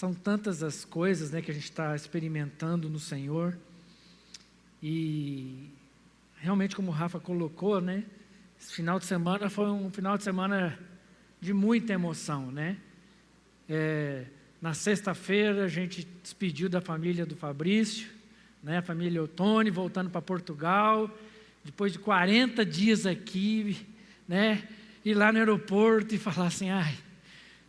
são 0.00 0.14
tantas 0.14 0.62
as 0.62 0.82
coisas 0.82 1.30
né, 1.30 1.42
que 1.42 1.50
a 1.50 1.54
gente 1.54 1.64
está 1.64 1.94
experimentando 1.94 2.88
no 2.88 2.98
Senhor. 2.98 3.58
E 4.82 5.68
realmente, 6.38 6.74
como 6.74 6.90
o 6.90 6.94
Rafa 6.94 7.20
colocou, 7.20 7.82
né, 7.82 8.04
esse 8.58 8.72
final 8.72 8.98
de 8.98 9.04
semana 9.04 9.50
foi 9.50 9.66
um 9.66 9.90
final 9.90 10.16
de 10.16 10.24
semana 10.24 10.78
de 11.38 11.52
muita 11.52 11.92
emoção. 11.92 12.50
Né? 12.50 12.78
É, 13.68 14.24
na 14.58 14.72
sexta-feira, 14.72 15.64
a 15.64 15.68
gente 15.68 16.08
despediu 16.22 16.70
da 16.70 16.80
família 16.80 17.26
do 17.26 17.36
Fabrício, 17.36 18.08
né, 18.62 18.78
a 18.78 18.82
família 18.82 19.22
Otone, 19.22 19.68
voltando 19.68 20.08
para 20.08 20.22
Portugal. 20.22 21.14
Depois 21.62 21.92
de 21.92 21.98
40 21.98 22.64
dias 22.64 23.04
aqui, 23.04 23.86
né, 24.26 24.66
ir 25.04 25.12
lá 25.12 25.30
no 25.30 25.38
aeroporto 25.40 26.14
e 26.14 26.18
falar 26.18 26.46
assim: 26.46 26.70
ai 26.70 27.09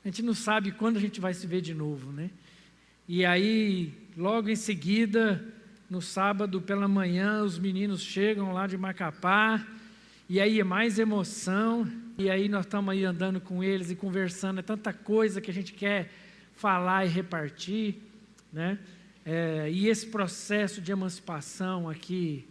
a 0.04 0.08
gente 0.08 0.24
não 0.24 0.34
sabe 0.34 0.72
quando 0.72 0.98
a 0.98 1.00
gente 1.00 1.22
vai 1.22 1.34
se 1.34 1.46
ver 1.46 1.62
de 1.62 1.74
novo, 1.74 2.12
né? 2.12 2.32
E 3.08 3.24
aí, 3.24 3.94
logo 4.18 4.50
em 4.50 4.56
seguida, 4.56 5.44
no 5.90 6.02
sábado 6.02 6.62
pela 6.62 6.88
manhã, 6.88 7.44
os 7.44 7.60
meninos 7.60 8.02
chegam 8.02 8.52
lá 8.52 8.66
de 8.66 8.78
Macapá, 8.78 9.66
e 10.28 10.40
aí 10.40 10.60
é 10.60 10.64
mais 10.64 10.98
emoção, 10.98 11.88
e 12.18 12.30
aí 12.30 12.48
nós 12.48 12.66
estamos 12.66 12.92
aí 12.92 13.04
andando 13.04 13.40
com 13.40 13.64
eles 13.64 13.92
e 13.92 13.96
conversando, 13.96 14.60
é 14.60 14.64
tanta 14.64 14.92
coisa 14.94 15.42
que 15.42 15.52
a 15.52 15.54
gente 15.54 15.74
quer 15.74 16.10
falar 16.56 17.06
e 17.06 17.10
repartir, 17.10 17.98
né? 18.52 18.80
É, 19.24 19.70
e 19.70 19.88
esse 19.88 20.08
processo 20.08 20.82
de 20.82 20.92
emancipação 20.92 21.88
aqui 21.88 22.48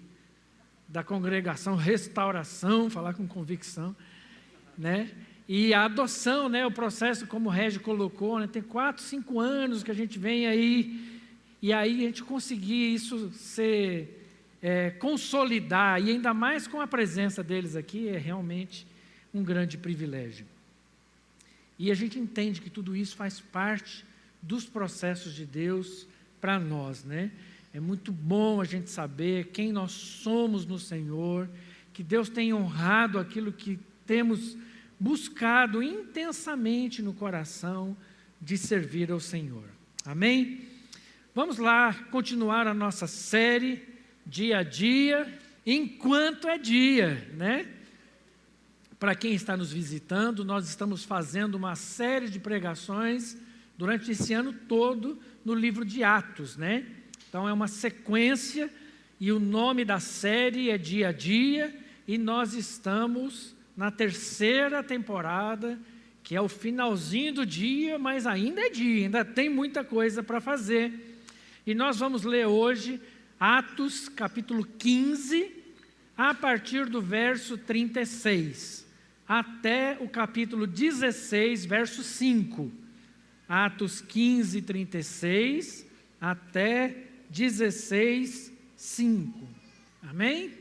da 0.87 1.03
congregação, 1.03 1.75
restauração, 1.75 2.89
falar 2.89 3.15
com 3.15 3.27
convicção, 3.27 3.97
né? 4.77 5.11
E 5.53 5.75
a 5.75 5.87
adoção, 5.87 6.49
né, 6.49 6.65
o 6.65 6.71
processo, 6.71 7.27
como 7.27 7.49
o 7.49 7.53
Régio 7.53 7.81
colocou, 7.81 8.39
né, 8.39 8.47
tem 8.47 8.63
quatro, 8.63 9.03
cinco 9.03 9.41
anos 9.41 9.83
que 9.83 9.91
a 9.91 9.95
gente 9.95 10.17
vem 10.17 10.47
aí, 10.47 11.21
e 11.61 11.73
aí 11.73 12.05
a 12.05 12.07
gente 12.07 12.23
conseguir 12.23 12.95
isso 12.95 13.33
ser, 13.33 14.29
é, 14.63 14.91
consolidar, 14.91 16.01
e 16.01 16.11
ainda 16.11 16.33
mais 16.33 16.69
com 16.69 16.81
a 16.81 16.87
presença 16.87 17.43
deles 17.43 17.75
aqui, 17.75 18.07
é 18.07 18.17
realmente 18.17 18.87
um 19.35 19.43
grande 19.43 19.77
privilégio. 19.77 20.47
E 21.77 21.91
a 21.91 21.95
gente 21.97 22.17
entende 22.17 22.61
que 22.61 22.71
tudo 22.71 22.95
isso 22.95 23.17
faz 23.17 23.41
parte 23.41 24.05
dos 24.41 24.67
processos 24.67 25.35
de 25.35 25.45
Deus 25.45 26.07
para 26.41 26.61
nós, 26.61 27.03
né? 27.03 27.29
É 27.75 27.81
muito 27.81 28.13
bom 28.13 28.61
a 28.61 28.65
gente 28.65 28.89
saber 28.89 29.47
quem 29.47 29.73
nós 29.73 29.91
somos 29.91 30.65
no 30.65 30.79
Senhor, 30.79 31.51
que 31.93 32.05
Deus 32.05 32.29
tem 32.29 32.55
honrado 32.55 33.19
aquilo 33.19 33.53
que 33.53 33.81
temos 34.07 34.57
buscado 35.01 35.83
intensamente 35.83 37.01
no 37.01 37.15
coração 37.15 37.97
de 38.39 38.59
servir 38.59 39.11
ao 39.11 39.19
Senhor. 39.19 39.65
Amém? 40.05 40.69
Vamos 41.35 41.57
lá 41.57 41.95
continuar 42.11 42.67
a 42.67 42.75
nossa 42.75 43.07
série 43.07 43.83
dia 44.27 44.59
a 44.59 44.63
dia, 44.63 45.27
enquanto 45.65 46.47
é 46.47 46.59
dia, 46.59 47.27
né? 47.35 47.67
Para 48.99 49.15
quem 49.15 49.33
está 49.33 49.57
nos 49.57 49.73
visitando, 49.73 50.45
nós 50.45 50.69
estamos 50.69 51.03
fazendo 51.03 51.55
uma 51.55 51.75
série 51.75 52.29
de 52.29 52.39
pregações 52.39 53.39
durante 53.79 54.11
esse 54.11 54.35
ano 54.35 54.53
todo 54.53 55.19
no 55.43 55.55
livro 55.55 55.87
de 55.87 56.05
Atos, 56.05 56.59
né? 56.59 56.85
Então 57.27 57.49
é 57.49 57.53
uma 57.53 57.69
sequência 57.69 58.71
e 59.19 59.33
o 59.33 59.41
nome 59.41 59.85
da 59.85 59.99
série 59.99 60.69
é 60.69 60.77
Dia 60.77 61.09
a 61.09 61.13
Dia 61.13 61.75
e 62.07 62.19
nós 62.19 62.53
estamos 62.53 63.55
na 63.81 63.91
terceira 63.91 64.83
temporada, 64.83 65.81
que 66.23 66.37
é 66.37 66.41
o 66.41 66.51
finalzinho 66.51 67.33
do 67.33 67.47
dia, 67.47 67.99
mas 67.99 68.27
ainda 68.27 68.61
é 68.61 68.69
dia, 68.69 69.05
ainda 69.05 69.25
tem 69.25 69.49
muita 69.49 69.83
coisa 69.83 70.23
para 70.23 70.39
fazer. 70.39 70.93
E 71.67 71.75
nós 71.75 71.99
vamos 71.99 72.23
ler 72.23 72.47
hoje 72.47 73.01
Atos, 73.39 74.07
capítulo 74.11 74.67
15, 74.79 75.51
a 76.15 76.35
partir 76.35 76.91
do 76.91 77.01
verso 77.01 77.57
36, 77.57 78.87
até 79.27 79.97
o 79.99 80.11
capítulo 80.11 80.67
16, 80.67 81.65
verso 81.65 82.03
5. 82.03 82.71
Atos 83.49 84.03
15, 84.03 84.61
36, 84.61 85.87
até 86.21 86.99
16, 87.31 88.53
5. 88.77 89.49
Amém? 90.03 90.53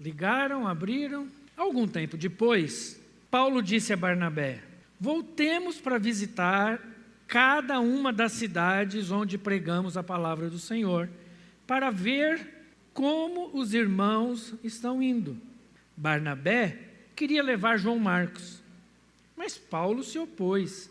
Ligaram, 0.00 0.64
abriram? 0.64 1.37
Algum 1.58 1.88
tempo 1.88 2.16
depois, 2.16 3.00
Paulo 3.28 3.60
disse 3.60 3.92
a 3.92 3.96
Barnabé: 3.96 4.62
Voltemos 5.00 5.80
para 5.80 5.98
visitar 5.98 6.80
cada 7.26 7.80
uma 7.80 8.12
das 8.12 8.30
cidades 8.30 9.10
onde 9.10 9.36
pregamos 9.36 9.96
a 9.96 10.02
palavra 10.04 10.48
do 10.48 10.58
Senhor, 10.58 11.10
para 11.66 11.90
ver 11.90 12.54
como 12.94 13.50
os 13.58 13.74
irmãos 13.74 14.54
estão 14.62 15.02
indo. 15.02 15.36
Barnabé 15.96 16.78
queria 17.16 17.42
levar 17.42 17.76
João 17.76 17.98
Marcos, 17.98 18.62
mas 19.36 19.58
Paulo 19.58 20.04
se 20.04 20.16
opôs, 20.16 20.88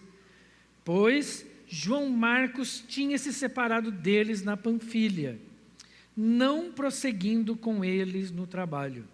pois 0.84 1.46
João 1.66 2.10
Marcos 2.10 2.84
tinha 2.86 3.18
se 3.18 3.32
separado 3.32 3.90
deles 3.90 4.42
na 4.42 4.58
Panfilha, 4.58 5.40
não 6.16 6.74
prosseguindo 6.74 7.56
com 7.56 7.86
eles 7.86 8.32
no 8.32 8.46
trabalho. 8.46 9.08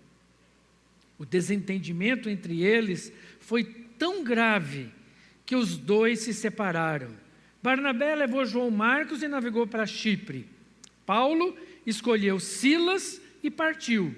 O 1.24 1.26
desentendimento 1.26 2.30
entre 2.30 2.64
eles 2.64 3.10
foi 3.40 3.64
tão 3.64 4.26
grave 4.26 4.90
que 5.46 5.56
os 5.56 5.78
dois 5.78 6.20
se 6.20 6.34
separaram. 6.34 7.12
Barnabé 7.62 8.14
levou 8.14 8.46
João 8.46 8.70
Marcos 8.70 9.24
e 9.24 9.30
navegou 9.30 9.66
para 9.66 9.86
Chipre. 9.86 10.46
Paulo 11.06 11.56
escolheu 11.86 12.42
Silas 12.42 13.22
e 13.42 13.50
partiu. 13.50 14.14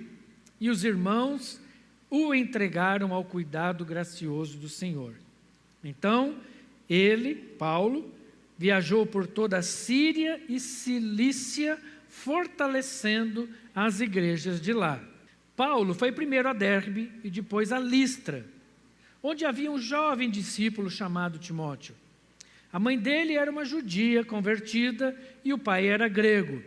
E 0.59 0.67
os 0.67 0.83
irmãos 0.83 1.61
o 2.09 2.33
entregaram 2.33 3.13
ao 3.13 3.23
cuidado 3.23 3.85
gracioso 3.85 4.57
do 4.57 4.67
Senhor. 4.67 5.13
Então, 5.83 6.35
ele, 6.89 7.35
Paulo, 7.35 8.11
viajou 8.57 9.05
por 9.05 9.27
toda 9.27 9.59
a 9.59 9.61
Síria 9.61 10.41
e 10.49 10.59
Cilícia, 10.59 11.77
fortalecendo 12.09 13.47
as 13.75 13.99
igrejas 13.99 14.59
de 14.59 14.73
lá. 14.73 14.99
Paulo 15.55 15.93
foi 15.93 16.11
primeiro 16.11 16.49
a 16.49 16.53
Derbe 16.53 17.11
e 17.23 17.29
depois 17.29 17.71
a 17.71 17.79
Listra, 17.79 18.45
onde 19.23 19.45
havia 19.45 19.71
um 19.71 19.79
jovem 19.79 20.29
discípulo 20.29 20.89
chamado 20.89 21.39
Timóteo. 21.39 21.95
A 22.71 22.79
mãe 22.79 22.99
dele 22.99 23.35
era 23.35 23.49
uma 23.49 23.63
judia 23.63 24.23
convertida 24.23 25.17
e 25.43 25.53
o 25.53 25.57
pai 25.57 25.87
era 25.87 26.09
grego. 26.09 26.61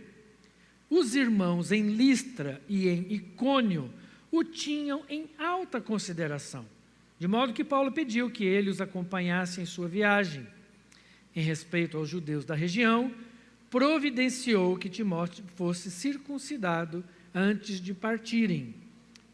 Os 0.88 1.14
irmãos 1.14 1.70
em 1.70 1.88
Listra 1.88 2.62
e 2.66 2.88
em 2.88 3.12
Icônio 3.12 3.92
o 4.30 4.42
tinham 4.42 5.04
em 5.08 5.28
alta 5.38 5.80
consideração, 5.80 6.64
de 7.18 7.28
modo 7.28 7.52
que 7.52 7.62
Paulo 7.64 7.92
pediu 7.92 8.30
que 8.30 8.44
ele 8.44 8.70
os 8.70 8.80
acompanhasse 8.80 9.60
em 9.60 9.66
sua 9.66 9.86
viagem. 9.86 10.46
Em 11.36 11.42
respeito 11.42 11.98
aos 11.98 12.08
judeus 12.08 12.44
da 12.46 12.54
região, 12.54 13.12
providenciou 13.70 14.78
que 14.78 14.88
Timóteo 14.88 15.44
fosse 15.56 15.90
circuncidado 15.90 17.04
antes 17.38 17.80
de 17.80 17.94
partirem, 17.94 18.74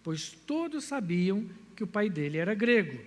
pois 0.02 0.30
todos 0.46 0.84
sabiam 0.84 1.48
que 1.74 1.82
o 1.82 1.86
pai 1.86 2.10
dele 2.10 2.36
era 2.36 2.54
grego. 2.54 3.00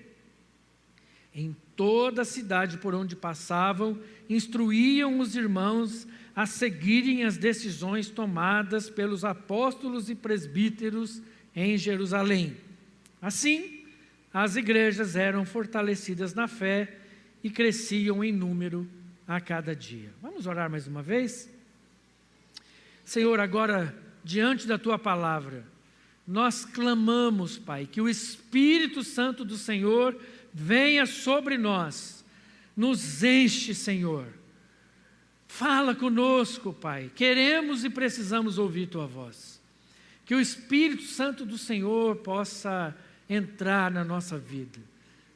Em 1.34 1.56
toda 1.76 2.24
a 2.24 2.26
cidade 2.26 2.80
por 2.80 2.96
onde 2.96 3.16
passavam, 3.16 4.02
instruíam 4.28 5.20
os 5.20 5.36
irmãos 5.36 6.08
a 6.36 6.48
seguirem 6.48 7.24
as 7.24 7.38
decisões 7.38 8.10
tomadas 8.10 8.90
pelos 8.90 9.24
apóstolos 9.24 10.10
e 10.10 10.16
presbíteros 10.16 11.22
em 11.56 11.78
Jerusalém. 11.78 12.58
Assim, 13.22 13.84
as 14.34 14.56
igrejas 14.56 15.16
eram 15.16 15.46
fortalecidas 15.46 16.34
na 16.34 16.48
fé 16.48 16.98
e 17.44 17.52
cresciam 17.52 18.24
em 18.24 18.32
número 18.32 18.88
a 19.28 19.40
cada 19.40 19.76
dia. 19.76 20.12
Vamos 20.22 20.48
orar 20.48 20.70
mais 20.70 20.88
uma 20.88 21.04
vez? 21.04 21.50
Senhor, 23.06 23.40
agora 23.40 24.07
diante 24.28 24.68
da 24.68 24.78
tua 24.78 25.00
palavra, 25.00 25.66
nós 26.28 26.66
clamamos, 26.66 27.58
Pai, 27.58 27.88
que 27.90 28.02
o 28.02 28.10
Espírito 28.10 29.02
Santo 29.02 29.46
do 29.46 29.58
Senhor 29.58 30.20
venha 30.54 31.06
sobre 31.06 31.58
nós, 31.58 32.26
nos 32.76 33.24
enche, 33.24 33.74
Senhor. 33.74 34.28
Fala 35.48 35.96
conosco, 35.96 36.74
Pai. 36.74 37.10
Queremos 37.16 37.86
e 37.86 37.90
precisamos 37.90 38.58
ouvir 38.58 38.88
tua 38.88 39.08
voz. 39.08 39.62
Que 40.26 40.36
o 40.36 40.42
Espírito 40.42 41.04
Santo 41.04 41.46
do 41.46 41.58
Senhor 41.58 42.18
possa 42.18 42.94
entrar 43.30 43.90
na 43.90 44.04
nossa 44.04 44.38
vida, 44.38 44.80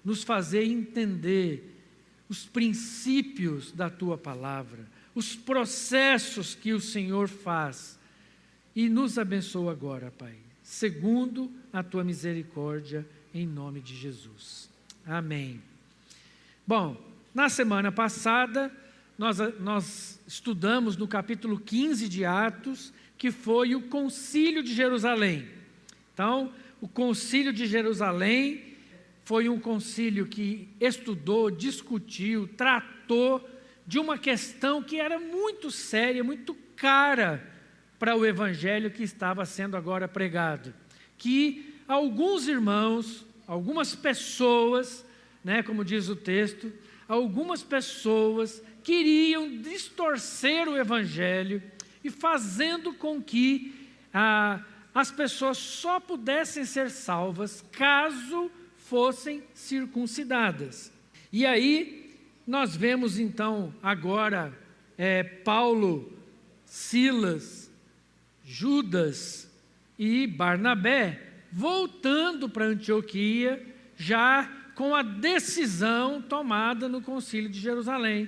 nos 0.03 0.21
fazer 0.21 0.65
entender 0.65 1.81
os 2.27 2.45
princípios 2.45 3.71
da 3.71 3.89
tua 3.89 4.17
palavra, 4.17 4.85
os 5.15 5.33
processos 5.33 6.53
que 6.53 6.73
o 6.73 6.81
Senhor 6.81 7.29
faz 7.29 8.00
e 8.75 8.87
nos 8.87 9.17
abençoa 9.17 9.71
agora, 9.71 10.11
Pai, 10.11 10.35
segundo 10.63 11.51
a 11.73 11.83
tua 11.83 12.03
misericórdia, 12.03 13.05
em 13.33 13.45
nome 13.45 13.81
de 13.81 13.95
Jesus. 13.95 14.69
Amém. 15.05 15.61
Bom, 16.65 16.95
na 17.33 17.49
semana 17.49 17.91
passada, 17.91 18.71
nós, 19.17 19.37
nós 19.59 20.19
estudamos 20.25 20.95
no 20.95 21.07
capítulo 21.07 21.59
15 21.59 22.07
de 22.07 22.23
Atos, 22.23 22.93
que 23.17 23.31
foi 23.31 23.75
o 23.75 23.83
Concílio 23.83 24.63
de 24.63 24.73
Jerusalém. 24.73 25.47
Então, 26.13 26.53
o 26.79 26.87
Concílio 26.87 27.53
de 27.53 27.65
Jerusalém 27.65 28.71
foi 29.23 29.47
um 29.47 29.59
concílio 29.59 30.25
que 30.25 30.67
estudou, 30.79 31.51
discutiu, 31.51 32.49
tratou 32.57 33.47
de 33.85 33.99
uma 33.99 34.17
questão 34.17 34.81
que 34.81 34.99
era 34.99 35.19
muito 35.19 35.69
séria, 35.69 36.23
muito 36.23 36.55
cara 36.75 37.51
para 38.01 38.15
o 38.15 38.25
evangelho 38.25 38.89
que 38.89 39.03
estava 39.03 39.45
sendo 39.45 39.77
agora 39.77 40.07
pregado. 40.07 40.73
Que 41.19 41.75
alguns 41.87 42.47
irmãos, 42.47 43.23
algumas 43.45 43.93
pessoas, 43.93 45.05
né, 45.43 45.61
como 45.61 45.85
diz 45.85 46.09
o 46.09 46.15
texto, 46.15 46.73
algumas 47.07 47.61
pessoas 47.61 48.59
queriam 48.83 49.55
distorcer 49.59 50.67
o 50.67 50.75
evangelho 50.75 51.61
e 52.03 52.09
fazendo 52.09 52.91
com 52.91 53.21
que 53.21 53.71
ah, 54.11 54.65
as 54.95 55.11
pessoas 55.11 55.59
só 55.59 55.99
pudessem 55.99 56.65
ser 56.65 56.89
salvas 56.89 57.63
caso 57.71 58.49
fossem 58.77 59.43
circuncidadas. 59.53 60.91
E 61.31 61.45
aí 61.45 62.17
nós 62.47 62.75
vemos 62.75 63.19
então 63.19 63.71
agora 63.79 64.57
é, 64.97 65.21
Paulo, 65.21 66.11
Silas, 66.65 67.60
Judas 68.51 69.49
e 69.97 70.27
Barnabé 70.27 71.45
voltando 71.53 72.49
para 72.49 72.65
Antioquia, 72.65 73.65
já 73.95 74.49
com 74.75 74.93
a 74.93 75.01
decisão 75.01 76.21
tomada 76.21 76.89
no 76.89 77.01
Concílio 77.01 77.49
de 77.49 77.59
Jerusalém, 77.59 78.27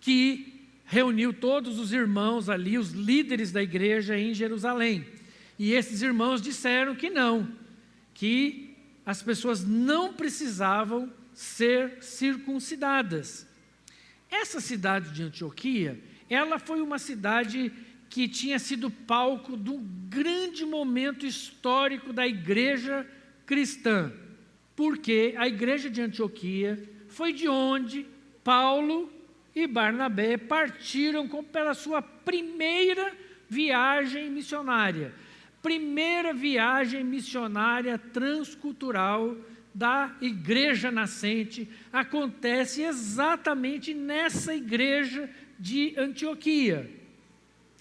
que 0.00 0.68
reuniu 0.84 1.32
todos 1.32 1.80
os 1.80 1.92
irmãos 1.92 2.48
ali, 2.48 2.78
os 2.78 2.92
líderes 2.92 3.50
da 3.50 3.60
igreja 3.60 4.16
em 4.16 4.32
Jerusalém. 4.32 5.04
E 5.58 5.72
esses 5.72 6.00
irmãos 6.00 6.40
disseram 6.40 6.94
que 6.94 7.10
não, 7.10 7.50
que 8.14 8.76
as 9.04 9.20
pessoas 9.20 9.64
não 9.64 10.12
precisavam 10.12 11.12
ser 11.34 11.98
circuncidadas. 12.00 13.48
Essa 14.30 14.60
cidade 14.60 15.10
de 15.10 15.24
Antioquia, 15.24 16.00
ela 16.30 16.58
foi 16.60 16.80
uma 16.80 17.00
cidade 17.00 17.72
que 18.08 18.28
tinha 18.28 18.58
sido 18.58 18.90
palco 18.90 19.56
de 19.56 19.70
um 19.70 19.82
grande 20.08 20.64
momento 20.64 21.26
histórico 21.26 22.12
da 22.12 22.26
igreja 22.26 23.06
cristã, 23.44 24.12
porque 24.74 25.34
a 25.36 25.46
igreja 25.46 25.90
de 25.90 26.00
Antioquia 26.00 26.82
foi 27.08 27.32
de 27.32 27.48
onde 27.48 28.06
Paulo 28.42 29.12
e 29.54 29.66
Barnabé 29.66 30.36
partiram 30.36 31.26
pela 31.44 31.74
sua 31.74 32.02
primeira 32.02 33.12
viagem 33.48 34.30
missionária. 34.30 35.12
Primeira 35.62 36.32
viagem 36.32 37.02
missionária 37.02 37.98
transcultural 37.98 39.36
da 39.74 40.14
igreja 40.20 40.90
nascente. 40.90 41.68
Acontece 41.92 42.82
exatamente 42.82 43.92
nessa 43.92 44.54
igreja 44.54 45.28
de 45.58 45.94
Antioquia. 45.98 46.95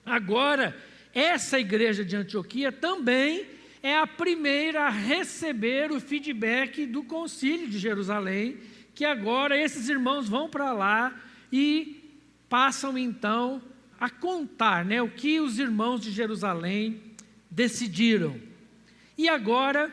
Agora, 0.05 0.75
essa 1.13 1.59
igreja 1.59 2.05
de 2.05 2.15
Antioquia 2.15 2.71
também 2.71 3.45
é 3.81 3.97
a 3.97 4.05
primeira 4.05 4.83
a 4.83 4.89
receber 4.89 5.91
o 5.91 5.99
feedback 5.99 6.85
do 6.85 7.03
Concílio 7.03 7.67
de 7.67 7.79
Jerusalém, 7.79 8.57
que 8.93 9.05
agora 9.05 9.57
esses 9.57 9.89
irmãos 9.89 10.27
vão 10.29 10.49
para 10.49 10.71
lá 10.71 11.15
e 11.51 12.17
passam 12.49 12.97
então 12.97 13.61
a 13.99 14.09
contar 14.09 14.83
né, 14.85 15.01
o 15.01 15.09
que 15.09 15.39
os 15.39 15.57
irmãos 15.57 16.01
de 16.01 16.11
Jerusalém 16.11 17.01
decidiram. 17.49 18.39
E 19.17 19.29
agora, 19.29 19.91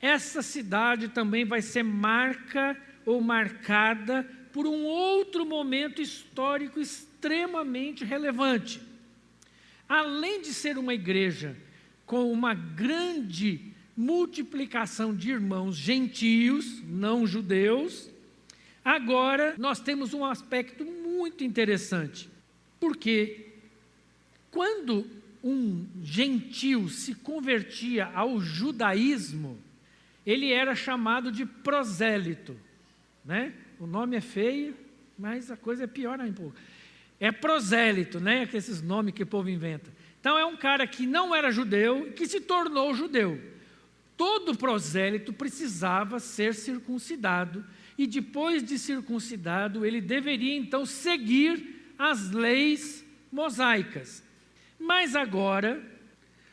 essa 0.00 0.42
cidade 0.42 1.08
também 1.08 1.44
vai 1.44 1.60
ser 1.60 1.82
marca 1.82 2.76
ou 3.04 3.20
marcada 3.20 4.26
por 4.52 4.66
um 4.66 4.84
outro 4.84 5.44
momento 5.44 6.00
histórico 6.00 6.80
extremamente 6.80 8.04
relevante. 8.04 8.89
Além 9.90 10.40
de 10.40 10.54
ser 10.54 10.78
uma 10.78 10.94
igreja 10.94 11.56
com 12.06 12.30
uma 12.30 12.54
grande 12.54 13.72
multiplicação 13.96 15.12
de 15.12 15.32
irmãos 15.32 15.74
gentios, 15.74 16.80
não 16.84 17.26
judeus, 17.26 18.08
agora 18.84 19.56
nós 19.58 19.80
temos 19.80 20.14
um 20.14 20.24
aspecto 20.24 20.84
muito 20.84 21.42
interessante. 21.42 22.30
Porque 22.78 23.48
quando 24.52 25.04
um 25.42 25.84
gentil 26.04 26.88
se 26.88 27.12
convertia 27.16 28.06
ao 28.14 28.40
judaísmo, 28.40 29.58
ele 30.24 30.52
era 30.52 30.76
chamado 30.76 31.32
de 31.32 31.44
prosélito. 31.44 32.56
Né? 33.24 33.52
O 33.80 33.88
nome 33.88 34.16
é 34.16 34.20
feio, 34.20 34.72
mas 35.18 35.50
a 35.50 35.56
coisa 35.56 35.82
é 35.82 35.88
pior 35.88 36.20
ainda 36.20 36.40
um 36.40 36.44
pouco. 36.44 36.56
É 37.20 37.30
prosélito, 37.30 38.18
né? 38.18 38.48
Esses 38.52 38.80
nomes 38.80 39.14
que 39.14 39.22
o 39.22 39.26
povo 39.26 39.50
inventa. 39.50 39.92
Então 40.18 40.38
é 40.38 40.44
um 40.44 40.56
cara 40.56 40.86
que 40.86 41.06
não 41.06 41.34
era 41.34 41.52
judeu 41.52 42.08
e 42.08 42.12
que 42.12 42.26
se 42.26 42.40
tornou 42.40 42.94
judeu. 42.94 43.40
Todo 44.16 44.56
prosélito 44.56 45.32
precisava 45.32 46.18
ser 46.18 46.54
circuncidado 46.54 47.64
e 47.96 48.06
depois 48.06 48.62
de 48.62 48.78
circuncidado 48.78 49.84
ele 49.84 50.00
deveria 50.00 50.56
então 50.56 50.84
seguir 50.84 51.92
as 51.98 52.30
leis 52.30 53.04
mosaicas. 53.30 54.22
Mas 54.78 55.14
agora, 55.14 55.82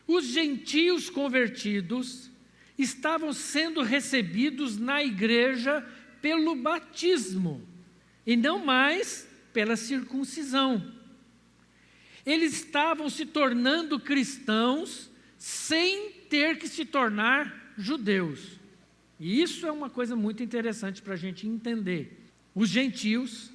os 0.05 0.25
gentios 0.25 1.09
convertidos 1.09 2.29
estavam 2.77 3.33
sendo 3.33 3.81
recebidos 3.81 4.77
na 4.77 5.03
igreja 5.03 5.85
pelo 6.21 6.55
batismo 6.55 7.61
e 8.25 8.35
não 8.35 8.63
mais 8.63 9.26
pela 9.57 9.75
circuncisão. 9.75 10.93
Eles 12.23 12.53
estavam 12.53 13.09
se 13.09 13.25
tornando 13.25 13.99
cristãos 13.99 15.09
sem 15.35 16.11
ter 16.29 16.59
que 16.59 16.67
se 16.67 16.85
tornar 16.85 17.73
judeus. 17.75 18.59
E 19.19 19.41
isso 19.41 19.65
é 19.65 19.71
uma 19.71 19.89
coisa 19.89 20.15
muito 20.15 20.43
interessante 20.43 21.01
para 21.01 21.15
a 21.15 21.17
gente 21.17 21.47
entender. 21.47 22.29
Os 22.53 22.69
gentios, 22.69 23.49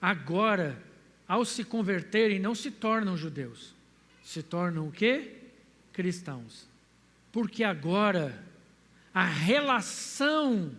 agora, 0.00 0.82
ao 1.28 1.44
se 1.44 1.62
converterem, 1.62 2.40
não 2.40 2.56
se 2.56 2.72
tornam 2.72 3.16
judeus 3.16 3.80
se 4.32 4.42
tornam 4.42 4.88
o 4.88 4.92
quê? 4.92 5.36
Cristãos. 5.92 6.66
Porque 7.30 7.62
agora 7.62 8.42
a 9.12 9.24
relação 9.24 10.72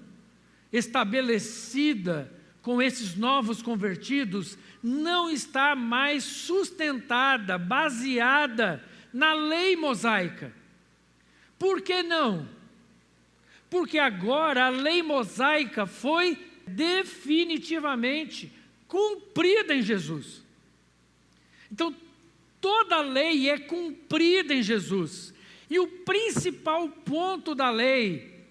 estabelecida 0.71 2.31
com 2.63 2.81
esses 2.81 3.15
novos 3.15 3.61
convertidos 3.61 4.57
não 4.81 5.29
está 5.29 5.75
mais 5.75 6.23
sustentada, 6.23 7.57
baseada 7.57 8.83
na 9.13 9.33
lei 9.33 9.75
mosaica. 9.75 10.51
Por 11.59 11.81
que 11.81 12.01
não? 12.01 12.47
Porque 13.69 13.99
agora 13.99 14.65
a 14.65 14.69
lei 14.69 15.03
mosaica 15.03 15.85
foi 15.85 16.37
definitivamente 16.65 18.51
cumprida 18.87 19.75
em 19.75 19.81
Jesus. 19.81 20.41
Então, 21.69 21.93
toda 22.61 22.95
a 22.95 23.01
lei 23.01 23.49
é 23.49 23.57
cumprida 23.57 24.53
em 24.53 24.63
Jesus. 24.63 25.33
E 25.69 25.79
o 25.79 25.87
principal 25.87 26.87
ponto 26.87 27.53
da 27.53 27.69
lei, 27.69 28.45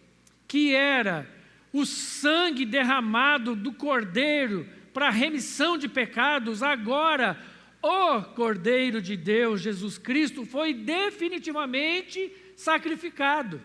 que 0.47 0.75
era 0.75 1.26
o 1.73 1.87
sangue 1.87 2.64
derramado 2.64 3.57
do 3.57 3.73
Cordeiro 3.73 4.69
para 4.93 5.09
remissão 5.11 5.79
de 5.79 5.88
pecados, 5.88 6.62
agora 6.62 7.38
o 7.83 8.23
Cordeiro 8.23 9.00
de 9.00 9.17
Deus, 9.17 9.61
Jesus 9.61 9.99
Cristo, 9.99 10.45
foi 10.45 10.75
definitivamente 10.75 12.33
sacrificado. 12.55 13.61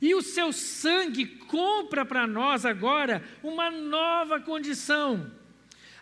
E 0.00 0.14
o 0.14 0.20
seu 0.20 0.52
sangue 0.52 1.24
compra 1.26 2.04
para 2.04 2.26
nós 2.26 2.66
agora 2.66 3.24
uma 3.42 3.70
nova 3.70 4.38
condição. 4.38 5.32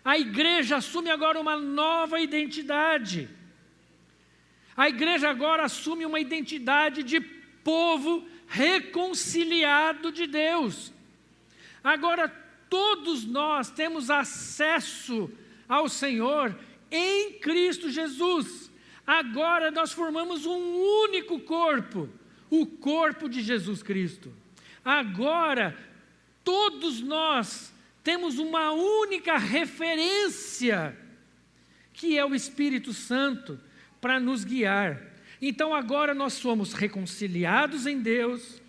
A 0.03 0.19
igreja 0.19 0.75
assume 0.75 1.09
agora 1.09 1.39
uma 1.39 1.55
nova 1.57 2.19
identidade. 2.19 3.29
A 4.75 4.89
igreja 4.89 5.29
agora 5.29 5.63
assume 5.63 6.05
uma 6.05 6.19
identidade 6.19 7.01
de 7.01 7.21
povo 7.21 8.27
reconciliado 8.47 10.11
de 10.11 10.27
Deus. 10.27 10.93
Agora 11.85 12.27
todos 12.69 13.25
nós 13.25 13.69
temos 13.69 14.09
acesso 14.09 15.31
ao 15.69 15.87
Senhor 15.87 16.57
em 16.89 17.33
Cristo 17.33 17.91
Jesus. 17.91 18.71
Agora 19.05 19.69
nós 19.69 19.91
formamos 19.93 20.47
um 20.47 20.75
único 21.03 21.39
corpo, 21.39 22.09
o 22.49 22.65
corpo 22.65 23.29
de 23.29 23.41
Jesus 23.41 23.83
Cristo. 23.83 24.33
Agora 24.83 25.77
todos 26.43 27.01
nós 27.01 27.71
temos 28.03 28.39
uma 28.39 28.71
única 28.71 29.37
referência 29.37 30.97
que 31.93 32.17
é 32.17 32.25
o 32.25 32.35
Espírito 32.35 32.93
Santo 32.93 33.59
para 34.01 34.19
nos 34.19 34.43
guiar. 34.43 35.01
Então 35.41 35.73
agora 35.73 36.13
nós 36.13 36.33
somos 36.33 36.73
reconciliados 36.73 37.85
em 37.85 37.99
Deus, 37.99 38.61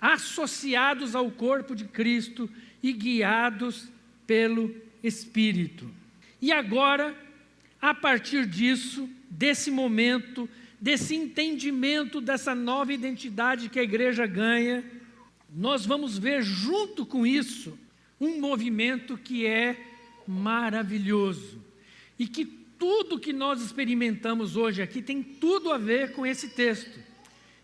associados 0.00 1.14
ao 1.14 1.30
corpo 1.30 1.74
de 1.74 1.84
Cristo 1.84 2.50
e 2.84 2.92
guiados 2.92 3.88
pelo 4.26 4.70
Espírito. 5.02 5.90
E 6.40 6.52
agora, 6.52 7.16
a 7.80 7.94
partir 7.94 8.44
disso, 8.44 9.08
desse 9.30 9.70
momento, 9.70 10.46
desse 10.78 11.14
entendimento 11.14 12.20
dessa 12.20 12.54
nova 12.54 12.92
identidade 12.92 13.70
que 13.70 13.78
a 13.78 13.82
igreja 13.82 14.26
ganha, 14.26 14.84
nós 15.50 15.86
vamos 15.86 16.18
ver 16.18 16.42
junto 16.42 17.06
com 17.06 17.26
isso 17.26 17.78
um 18.20 18.38
movimento 18.38 19.16
que 19.16 19.46
é 19.46 19.82
maravilhoso 20.28 21.64
e 22.18 22.26
que 22.26 22.44
tudo 22.44 23.18
que 23.18 23.32
nós 23.32 23.62
experimentamos 23.62 24.58
hoje 24.58 24.82
aqui 24.82 25.00
tem 25.00 25.22
tudo 25.22 25.72
a 25.72 25.78
ver 25.78 26.12
com 26.12 26.26
esse 26.26 26.50
texto. 26.50 27.00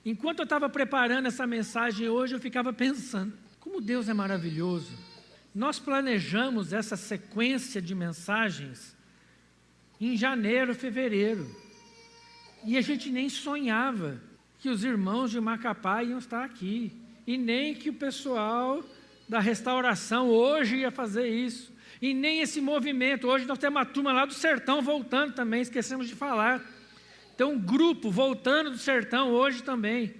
Enquanto 0.03 0.39
eu 0.39 0.45
estava 0.45 0.67
preparando 0.67 1.27
essa 1.27 1.47
mensagem 1.47 2.09
hoje, 2.09 2.35
eu 2.35 2.41
ficava 2.41 2.73
pensando: 2.73 3.35
como 3.61 3.83
Deus 3.83 4.09
é 4.09 4.15
maravilhoso. 4.15 5.10
Nós 5.55 5.79
planejamos 5.79 6.73
essa 6.73 6.97
sequência 6.97 7.83
de 7.83 7.95
mensagens 7.95 8.97
em 10.01 10.17
janeiro, 10.17 10.75
fevereiro. 10.75 11.47
E 12.65 12.77
a 12.77 12.81
gente 12.81 13.11
nem 13.11 13.29
sonhava 13.29 14.21
que 14.59 14.69
os 14.69 14.85
irmãos 14.85 15.31
de 15.31 15.41
Macapá 15.41 16.03
iam 16.03 16.19
estar 16.19 16.45
aqui. 16.45 16.93
E 17.27 17.37
nem 17.37 17.75
que 17.75 17.91
o 17.91 17.95
pessoal 17.95 18.85
da 19.29 19.41
restauração 19.41 20.29
hoje 20.29 20.77
ia 20.77 20.91
fazer 20.91 21.29
isso. 21.29 21.73
E 22.01 22.15
nem 22.15 22.41
esse 22.41 22.61
movimento. 22.61 23.29
Hoje 23.29 23.45
nós 23.45 23.59
temos 23.59 23.77
uma 23.77 23.87
turma 23.87 24.13
lá 24.13 24.25
do 24.25 24.35
sertão 24.35 24.81
voltando 24.81 25.35
também, 25.35 25.63
esquecemos 25.63 26.09
de 26.09 26.15
falar. 26.15 26.63
Então, 27.35 27.53
um 27.53 27.59
grupo 27.59 28.11
voltando 28.11 28.71
do 28.71 28.79
sertão 28.79 29.31
hoje 29.31 29.63
também. 29.63 30.15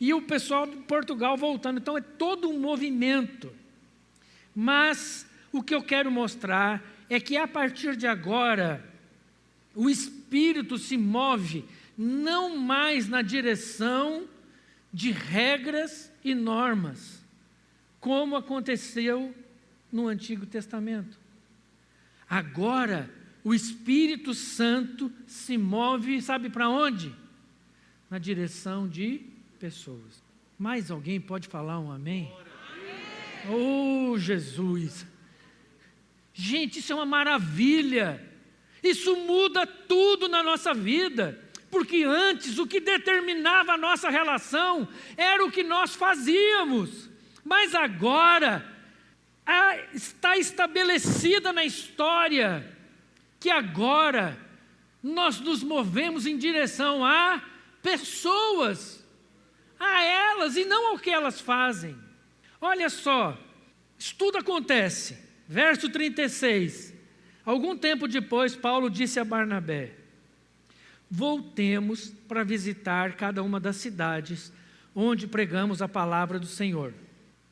E 0.00 0.14
o 0.14 0.22
pessoal 0.22 0.66
de 0.66 0.76
Portugal 0.76 1.36
voltando. 1.36 1.78
Então, 1.78 1.98
é 1.98 2.00
todo 2.00 2.48
um 2.48 2.58
movimento. 2.58 3.52
Mas 4.60 5.24
o 5.52 5.62
que 5.62 5.72
eu 5.72 5.80
quero 5.80 6.10
mostrar 6.10 6.82
é 7.08 7.20
que 7.20 7.36
a 7.36 7.46
partir 7.46 7.94
de 7.94 8.08
agora, 8.08 8.84
o 9.72 9.88
Espírito 9.88 10.76
se 10.76 10.96
move 10.96 11.64
não 11.96 12.56
mais 12.56 13.08
na 13.08 13.22
direção 13.22 14.26
de 14.92 15.12
regras 15.12 16.12
e 16.24 16.34
normas, 16.34 17.24
como 18.00 18.34
aconteceu 18.34 19.32
no 19.92 20.08
Antigo 20.08 20.44
Testamento. 20.44 21.16
Agora, 22.28 23.08
o 23.44 23.54
Espírito 23.54 24.34
Santo 24.34 25.12
se 25.24 25.56
move, 25.56 26.20
sabe 26.20 26.50
para 26.50 26.68
onde? 26.68 27.14
Na 28.10 28.18
direção 28.18 28.88
de 28.88 29.20
pessoas. 29.60 30.20
Mais 30.58 30.90
alguém 30.90 31.20
pode 31.20 31.46
falar 31.46 31.78
um 31.78 31.92
amém? 31.92 32.28
Oh, 33.48 34.16
Jesus! 34.18 35.06
Gente, 36.32 36.78
isso 36.78 36.92
é 36.92 36.94
uma 36.94 37.06
maravilha. 37.06 38.24
Isso 38.82 39.16
muda 39.16 39.66
tudo 39.66 40.28
na 40.28 40.42
nossa 40.42 40.72
vida. 40.72 41.38
Porque 41.70 42.04
antes 42.04 42.58
o 42.58 42.66
que 42.66 42.80
determinava 42.80 43.72
a 43.72 43.76
nossa 43.76 44.08
relação 44.08 44.88
era 45.16 45.44
o 45.44 45.50
que 45.50 45.62
nós 45.62 45.94
fazíamos. 45.94 47.10
Mas 47.44 47.74
agora 47.74 48.64
a, 49.44 49.76
está 49.92 50.36
estabelecida 50.36 51.52
na 51.52 51.64
história 51.64 52.76
que 53.40 53.50
agora 53.50 54.38
nós 55.02 55.40
nos 55.40 55.62
movemos 55.62 56.26
em 56.26 56.36
direção 56.36 57.04
a 57.04 57.42
pessoas, 57.82 59.06
a 59.78 60.02
elas 60.02 60.56
e 60.56 60.64
não 60.64 60.88
ao 60.88 60.98
que 60.98 61.10
elas 61.10 61.40
fazem. 61.40 62.07
Olha 62.60 62.90
só, 62.90 63.38
isso 63.98 64.14
tudo 64.16 64.38
acontece. 64.38 65.18
Verso 65.48 65.88
36. 65.88 66.94
Algum 67.44 67.76
tempo 67.76 68.06
depois, 68.06 68.54
Paulo 68.54 68.90
disse 68.90 69.18
a 69.18 69.24
Barnabé: 69.24 69.92
Voltemos 71.10 72.12
para 72.28 72.44
visitar 72.44 73.14
cada 73.14 73.42
uma 73.42 73.58
das 73.58 73.76
cidades 73.76 74.52
onde 74.94 75.26
pregamos 75.26 75.80
a 75.80 75.88
palavra 75.88 76.38
do 76.38 76.46
Senhor. 76.46 76.92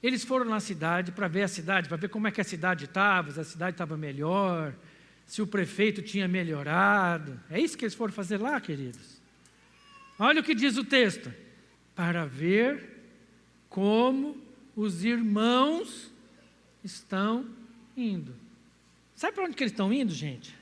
Eles 0.02 0.24
foram 0.24 0.44
na 0.44 0.60
cidade 0.60 1.12
para 1.12 1.26
ver 1.26 1.42
a 1.42 1.48
cidade, 1.48 1.88
para 1.88 1.96
ver 1.96 2.08
como 2.08 2.28
é 2.28 2.30
que 2.30 2.40
a 2.40 2.44
cidade 2.44 2.84
estava, 2.84 3.32
se 3.32 3.40
a 3.40 3.44
cidade 3.44 3.74
estava 3.74 3.96
melhor, 3.96 4.74
se 5.24 5.40
o 5.40 5.46
prefeito 5.46 6.02
tinha 6.02 6.28
melhorado. 6.28 7.40
É 7.50 7.58
isso 7.58 7.78
que 7.78 7.84
eles 7.84 7.94
foram 7.94 8.12
fazer 8.12 8.36
lá, 8.36 8.60
queridos. 8.60 9.20
Olha 10.18 10.40
o 10.40 10.44
que 10.44 10.54
diz 10.54 10.76
o 10.76 10.84
texto: 10.84 11.32
para 11.94 12.26
ver 12.26 13.02
como 13.68 14.45
os 14.76 15.02
irmãos 15.04 16.12
estão 16.84 17.46
indo. 17.96 18.36
Sabe 19.14 19.34
para 19.34 19.44
onde 19.44 19.56
que 19.56 19.62
eles 19.62 19.72
estão 19.72 19.90
indo, 19.90 20.12
gente? 20.12 20.54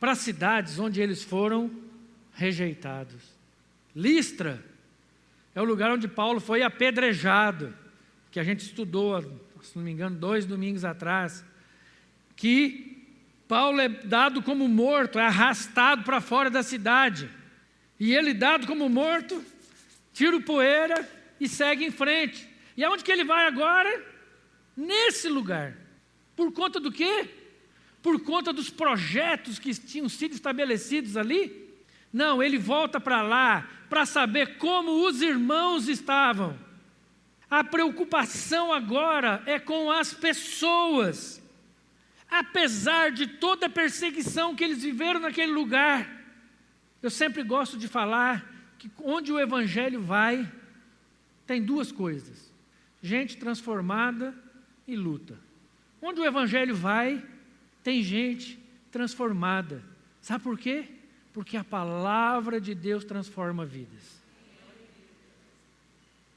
Para 0.00 0.16
cidades 0.16 0.80
onde 0.80 1.00
eles 1.00 1.22
foram 1.22 1.70
rejeitados. 2.34 3.22
Listra 3.94 4.62
é 5.54 5.62
o 5.62 5.64
lugar 5.64 5.92
onde 5.92 6.08
Paulo 6.08 6.40
foi 6.40 6.62
apedrejado, 6.62 7.72
que 8.32 8.40
a 8.40 8.44
gente 8.44 8.60
estudou, 8.60 9.20
se 9.62 9.76
não 9.76 9.84
me 9.84 9.92
engano, 9.92 10.16
dois 10.16 10.44
domingos 10.44 10.84
atrás, 10.84 11.44
que 12.34 13.06
Paulo 13.46 13.80
é 13.80 13.88
dado 13.88 14.42
como 14.42 14.66
morto, 14.66 15.18
é 15.18 15.26
arrastado 15.26 16.02
para 16.02 16.20
fora 16.20 16.50
da 16.50 16.62
cidade. 16.62 17.30
E 18.00 18.12
ele, 18.14 18.34
dado 18.34 18.66
como 18.66 18.88
morto, 18.88 19.44
tira 20.12 20.36
o 20.36 20.42
poeira 20.42 21.08
e 21.38 21.46
segue 21.46 21.84
em 21.84 21.90
frente. 21.90 22.51
E 22.76 22.84
aonde 22.84 23.04
que 23.04 23.12
ele 23.12 23.24
vai 23.24 23.46
agora? 23.46 24.04
Nesse 24.76 25.28
lugar. 25.28 25.76
Por 26.34 26.52
conta 26.52 26.80
do 26.80 26.90
quê? 26.90 27.28
Por 28.02 28.20
conta 28.20 28.52
dos 28.52 28.70
projetos 28.70 29.58
que 29.58 29.74
tinham 29.74 30.08
sido 30.08 30.34
estabelecidos 30.34 31.16
ali? 31.16 31.70
Não, 32.12 32.42
ele 32.42 32.58
volta 32.58 33.00
para 33.00 33.22
lá 33.22 33.68
para 33.88 34.04
saber 34.04 34.58
como 34.58 35.06
os 35.06 35.22
irmãos 35.22 35.88
estavam. 35.88 36.58
A 37.50 37.62
preocupação 37.62 38.72
agora 38.72 39.42
é 39.46 39.58
com 39.58 39.90
as 39.90 40.14
pessoas. 40.14 41.42
Apesar 42.30 43.12
de 43.12 43.26
toda 43.26 43.66
a 43.66 43.70
perseguição 43.70 44.54
que 44.54 44.64
eles 44.64 44.82
viveram 44.82 45.20
naquele 45.20 45.52
lugar, 45.52 46.10
eu 47.02 47.10
sempre 47.10 47.42
gosto 47.42 47.76
de 47.76 47.88
falar 47.88 48.50
que 48.78 48.90
onde 49.02 49.30
o 49.30 49.38
Evangelho 49.38 50.00
vai, 50.00 50.50
tem 51.46 51.62
duas 51.62 51.92
coisas: 51.92 52.51
gente 53.02 53.36
transformada 53.36 54.34
e 54.86 54.94
luta. 54.94 55.36
Onde 56.00 56.20
o 56.20 56.24
Evangelho 56.24 56.74
vai, 56.74 57.24
tem 57.82 58.02
gente 58.02 58.58
transformada. 58.90 59.82
Sabe 60.20 60.44
por 60.44 60.58
quê? 60.58 60.86
Porque 61.32 61.56
a 61.56 61.64
palavra 61.64 62.60
de 62.60 62.74
Deus 62.74 63.04
transforma 63.04 63.64
vidas. 63.64 64.22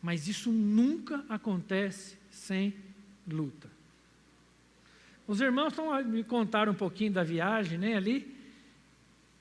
Mas 0.01 0.27
isso 0.27 0.51
nunca 0.51 1.23
acontece 1.29 2.17
sem 2.31 2.73
luta. 3.27 3.69
Os 5.27 5.41
irmãos 5.41 5.69
estão 5.69 6.03
me 6.03 6.23
contaram 6.23 6.71
um 6.71 6.75
pouquinho 6.75 7.11
da 7.11 7.23
viagem, 7.23 7.77
né, 7.77 7.95
ali. 7.95 8.35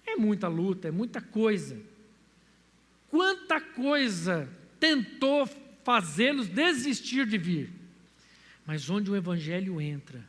É 0.07 0.17
muita 0.17 0.49
luta, 0.49 0.89
é 0.89 0.91
muita 0.91 1.21
coisa. 1.21 1.79
Quanta 3.11 3.61
coisa 3.61 4.49
tentou 4.81 5.47
fazê-los 5.85 6.49
desistir 6.49 7.27
de 7.27 7.39
vir. 7.39 7.71
Mas 8.67 8.89
onde 8.89 9.11
o 9.11 9.17
Evangelho 9.17 9.81
entra, 9.81 10.25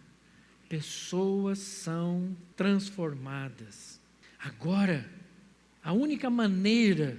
pessoas 0.67 1.59
são 1.59 2.35
transformadas. 2.55 3.99
Agora, 4.37 5.09
a 5.83 5.93
única 5.93 6.29
maneira 6.29 7.17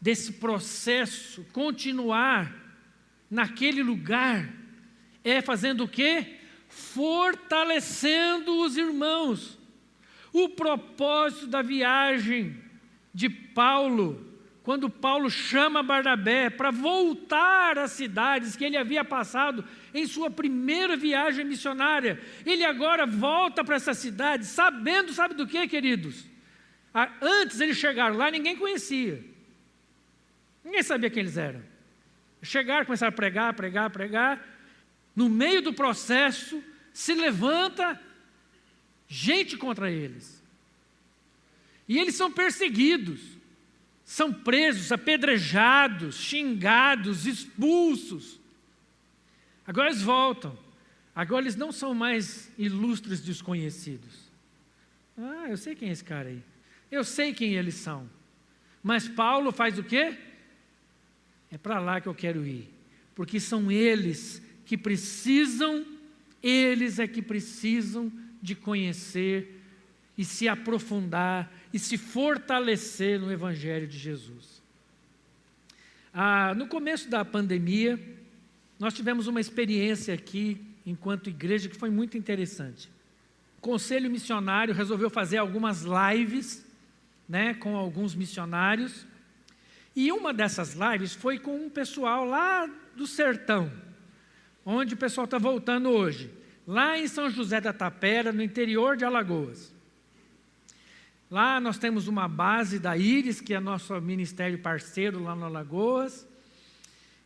desse 0.00 0.32
processo 0.32 1.44
continuar 1.52 2.54
naquele 3.30 3.82
lugar 3.82 4.52
é 5.22 5.40
fazendo 5.40 5.84
o 5.84 5.88
quê? 5.88 6.38
Fortalecendo 6.68 8.60
os 8.60 8.76
irmãos. 8.76 9.58
O 10.32 10.48
propósito 10.48 11.46
da 11.46 11.62
viagem 11.62 12.56
de 13.12 13.28
Paulo 13.28 14.33
quando 14.64 14.88
Paulo 14.88 15.30
chama 15.30 15.82
Barnabé 15.82 16.48
para 16.48 16.70
voltar 16.70 17.78
às 17.78 17.92
cidades 17.92 18.56
que 18.56 18.64
ele 18.64 18.78
havia 18.78 19.04
passado 19.04 19.62
em 19.92 20.06
sua 20.06 20.30
primeira 20.30 20.96
viagem 20.96 21.44
missionária, 21.44 22.18
ele 22.46 22.64
agora 22.64 23.04
volta 23.04 23.62
para 23.62 23.76
essa 23.76 23.92
cidade, 23.92 24.46
sabendo, 24.46 25.12
sabe 25.12 25.34
do 25.34 25.46
que, 25.46 25.68
queridos? 25.68 26.24
Antes 27.20 27.60
eles 27.60 27.76
chegaram 27.76 28.16
lá, 28.16 28.30
ninguém 28.30 28.56
conhecia, 28.56 29.22
ninguém 30.64 30.82
sabia 30.82 31.10
quem 31.10 31.20
eles 31.20 31.36
eram. 31.36 31.62
Chegaram, 32.42 32.86
começaram 32.86 33.12
a 33.12 33.16
pregar, 33.16 33.52
pregar, 33.52 33.90
pregar. 33.90 34.48
No 35.14 35.28
meio 35.28 35.60
do 35.60 35.74
processo, 35.74 36.64
se 36.90 37.14
levanta 37.14 38.00
gente 39.06 39.58
contra 39.58 39.90
eles. 39.90 40.42
E 41.86 41.98
eles 41.98 42.14
são 42.14 42.32
perseguidos, 42.32 43.33
são 44.04 44.32
presos, 44.32 44.92
apedrejados, 44.92 46.16
xingados, 46.16 47.26
expulsos. 47.26 48.38
Agora 49.66 49.88
eles 49.88 50.02
voltam. 50.02 50.56
Agora 51.14 51.42
eles 51.42 51.56
não 51.56 51.72
são 51.72 51.94
mais 51.94 52.52
ilustres 52.58 53.20
desconhecidos. 53.20 54.30
Ah, 55.16 55.46
eu 55.48 55.56
sei 55.56 55.74
quem 55.74 55.88
é 55.88 55.92
esse 55.92 56.04
cara 56.04 56.28
aí. 56.28 56.42
Eu 56.90 57.02
sei 57.02 57.32
quem 57.32 57.54
eles 57.54 57.74
são. 57.74 58.08
Mas 58.82 59.08
Paulo 59.08 59.50
faz 59.52 59.78
o 59.78 59.82
quê? 59.82 60.18
É 61.50 61.56
para 61.56 61.78
lá 61.78 62.00
que 62.00 62.08
eu 62.08 62.14
quero 62.14 62.44
ir. 62.46 62.68
Porque 63.14 63.40
são 63.40 63.70
eles 63.70 64.42
que 64.66 64.76
precisam, 64.76 65.86
eles 66.42 66.98
é 66.98 67.06
que 67.06 67.22
precisam 67.22 68.12
de 68.42 68.54
conhecer 68.54 69.62
e 70.18 70.24
se 70.24 70.48
aprofundar 70.48 71.50
e 71.74 71.78
se 71.80 71.98
fortalecer 71.98 73.18
no 73.18 73.32
Evangelho 73.32 73.88
de 73.88 73.98
Jesus. 73.98 74.62
Ah, 76.12 76.54
no 76.54 76.68
começo 76.68 77.10
da 77.10 77.24
pandemia, 77.24 77.98
nós 78.78 78.94
tivemos 78.94 79.26
uma 79.26 79.40
experiência 79.40 80.14
aqui, 80.14 80.64
enquanto 80.86 81.28
igreja, 81.28 81.68
que 81.68 81.76
foi 81.76 81.90
muito 81.90 82.16
interessante. 82.16 82.88
O 83.58 83.60
Conselho 83.60 84.08
Missionário 84.08 84.72
resolveu 84.72 85.10
fazer 85.10 85.38
algumas 85.38 85.82
lives 85.82 86.64
né, 87.28 87.54
com 87.54 87.76
alguns 87.76 88.14
missionários, 88.14 89.04
e 89.96 90.12
uma 90.12 90.32
dessas 90.32 90.74
lives 90.74 91.12
foi 91.12 91.40
com 91.40 91.56
um 91.56 91.68
pessoal 91.68 92.24
lá 92.24 92.70
do 92.94 93.04
sertão, 93.04 93.68
onde 94.64 94.94
o 94.94 94.96
pessoal 94.96 95.24
está 95.24 95.38
voltando 95.38 95.88
hoje, 95.88 96.30
lá 96.68 96.96
em 96.96 97.08
São 97.08 97.28
José 97.28 97.60
da 97.60 97.72
Tapera, 97.72 98.32
no 98.32 98.44
interior 98.44 98.96
de 98.96 99.04
Alagoas. 99.04 99.73
Lá 101.34 101.58
nós 101.58 101.78
temos 101.78 102.06
uma 102.06 102.28
base 102.28 102.78
da 102.78 102.96
Íris, 102.96 103.40
que 103.40 103.52
é 103.52 103.58
nosso 103.58 104.00
ministério 104.00 104.56
parceiro 104.56 105.20
lá 105.20 105.34
no 105.34 105.44
Alagoas. 105.46 106.24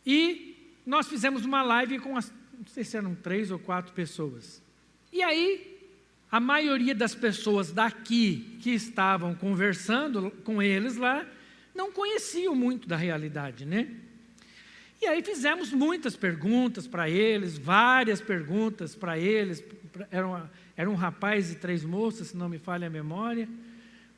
E 0.03 0.73
nós 0.83 1.07
fizemos 1.07 1.45
uma 1.45 1.61
live 1.61 1.99
com, 1.99 2.17
as, 2.17 2.33
não 2.57 2.65
sei 2.65 2.83
se 2.83 2.97
eram 2.97 3.13
três 3.13 3.51
ou 3.51 3.59
quatro 3.59 3.93
pessoas. 3.93 4.63
E 5.13 5.21
aí, 5.21 5.79
a 6.31 6.39
maioria 6.39 6.95
das 6.95 7.13
pessoas 7.13 7.71
daqui 7.71 8.57
que 8.63 8.71
estavam 8.71 9.35
conversando 9.35 10.31
com 10.43 10.59
eles 10.59 10.97
lá, 10.97 11.23
não 11.75 11.91
conheciam 11.91 12.55
muito 12.55 12.87
da 12.87 12.95
realidade, 12.95 13.63
né? 13.63 13.91
E 14.99 15.05
aí 15.05 15.21
fizemos 15.21 15.71
muitas 15.71 16.15
perguntas 16.15 16.87
para 16.87 17.07
eles, 17.07 17.59
várias 17.59 18.19
perguntas 18.19 18.95
para 18.95 19.19
eles. 19.19 19.63
Era, 20.09 20.25
uma, 20.25 20.51
era 20.75 20.89
um 20.89 20.95
rapaz 20.95 21.51
e 21.51 21.57
três 21.57 21.85
moças, 21.85 22.29
se 22.29 22.35
não 22.35 22.49
me 22.49 22.57
falha 22.57 22.87
a 22.87 22.89
memória 22.89 23.47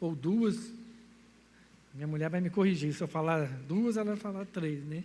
ou 0.02 0.16
duas. 0.16 0.74
Minha 1.94 2.08
mulher 2.08 2.30
vai 2.30 2.42
me 2.42 2.50
corrigir. 2.50 2.92
Se 2.94 3.04
eu 3.04 3.08
falar 3.08 3.46
duas, 3.68 3.96
ela 3.96 4.08
vai 4.08 4.18
falar 4.18 4.46
três, 4.48 4.84
né? 4.84 5.04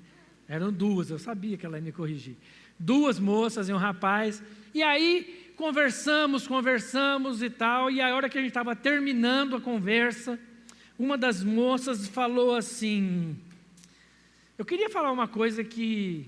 Eram 0.49 0.73
duas, 0.73 1.11
eu 1.11 1.19
sabia 1.19 1.57
que 1.57 1.67
ela 1.67 1.77
ia 1.77 1.83
me 1.83 1.93
corrigir. 1.93 2.37
Duas 2.79 3.19
moças 3.19 3.69
e 3.69 3.73
um 3.73 3.77
rapaz. 3.77 4.43
E 4.73 4.83
aí 4.83 5.53
conversamos, 5.57 6.47
conversamos 6.47 7.43
e 7.43 7.51
tal. 7.51 7.91
E 7.91 8.01
a 8.01 8.15
hora 8.15 8.29
que 8.29 8.39
a 8.39 8.41
gente 8.41 8.51
estava 8.51 8.75
terminando 8.75 9.57
a 9.57 9.61
conversa, 9.61 10.39
uma 10.99 11.19
das 11.19 11.45
moças 11.45 12.09
falou 12.09 12.55
assim: 12.55 13.37
Eu 14.57 14.65
queria 14.65 14.89
falar 14.89 15.13
uma 15.13 15.29
coisa 15.29 15.63
que 15.63 16.27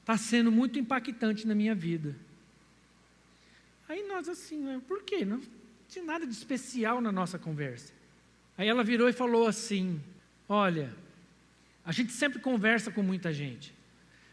está 0.00 0.16
sendo 0.16 0.52
muito 0.52 0.78
impactante 0.78 1.46
na 1.46 1.54
minha 1.54 1.74
vida. 1.74 2.14
Aí 3.88 4.06
nós 4.06 4.28
assim, 4.28 4.58
né, 4.58 4.80
por 4.86 5.02
quê? 5.02 5.24
Não, 5.24 5.40
tinha 5.90 6.04
nada 6.04 6.24
de 6.24 6.32
especial 6.32 7.00
na 7.00 7.10
nossa 7.10 7.36
conversa. 7.36 7.92
Aí 8.56 8.68
ela 8.68 8.84
virou 8.84 9.08
e 9.08 9.12
falou 9.12 9.48
assim: 9.48 10.00
Olha, 10.48 10.94
a 11.84 11.90
gente 11.90 12.12
sempre 12.12 12.38
conversa 12.38 12.92
com 12.92 13.02
muita 13.02 13.32
gente, 13.32 13.74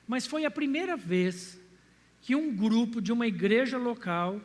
mas 0.07 0.27
foi 0.27 0.45
a 0.45 0.51
primeira 0.51 0.95
vez 0.95 1.59
que 2.21 2.35
um 2.35 2.55
grupo 2.55 3.01
de 3.01 3.11
uma 3.11 3.25
igreja 3.25 3.77
local 3.77 4.39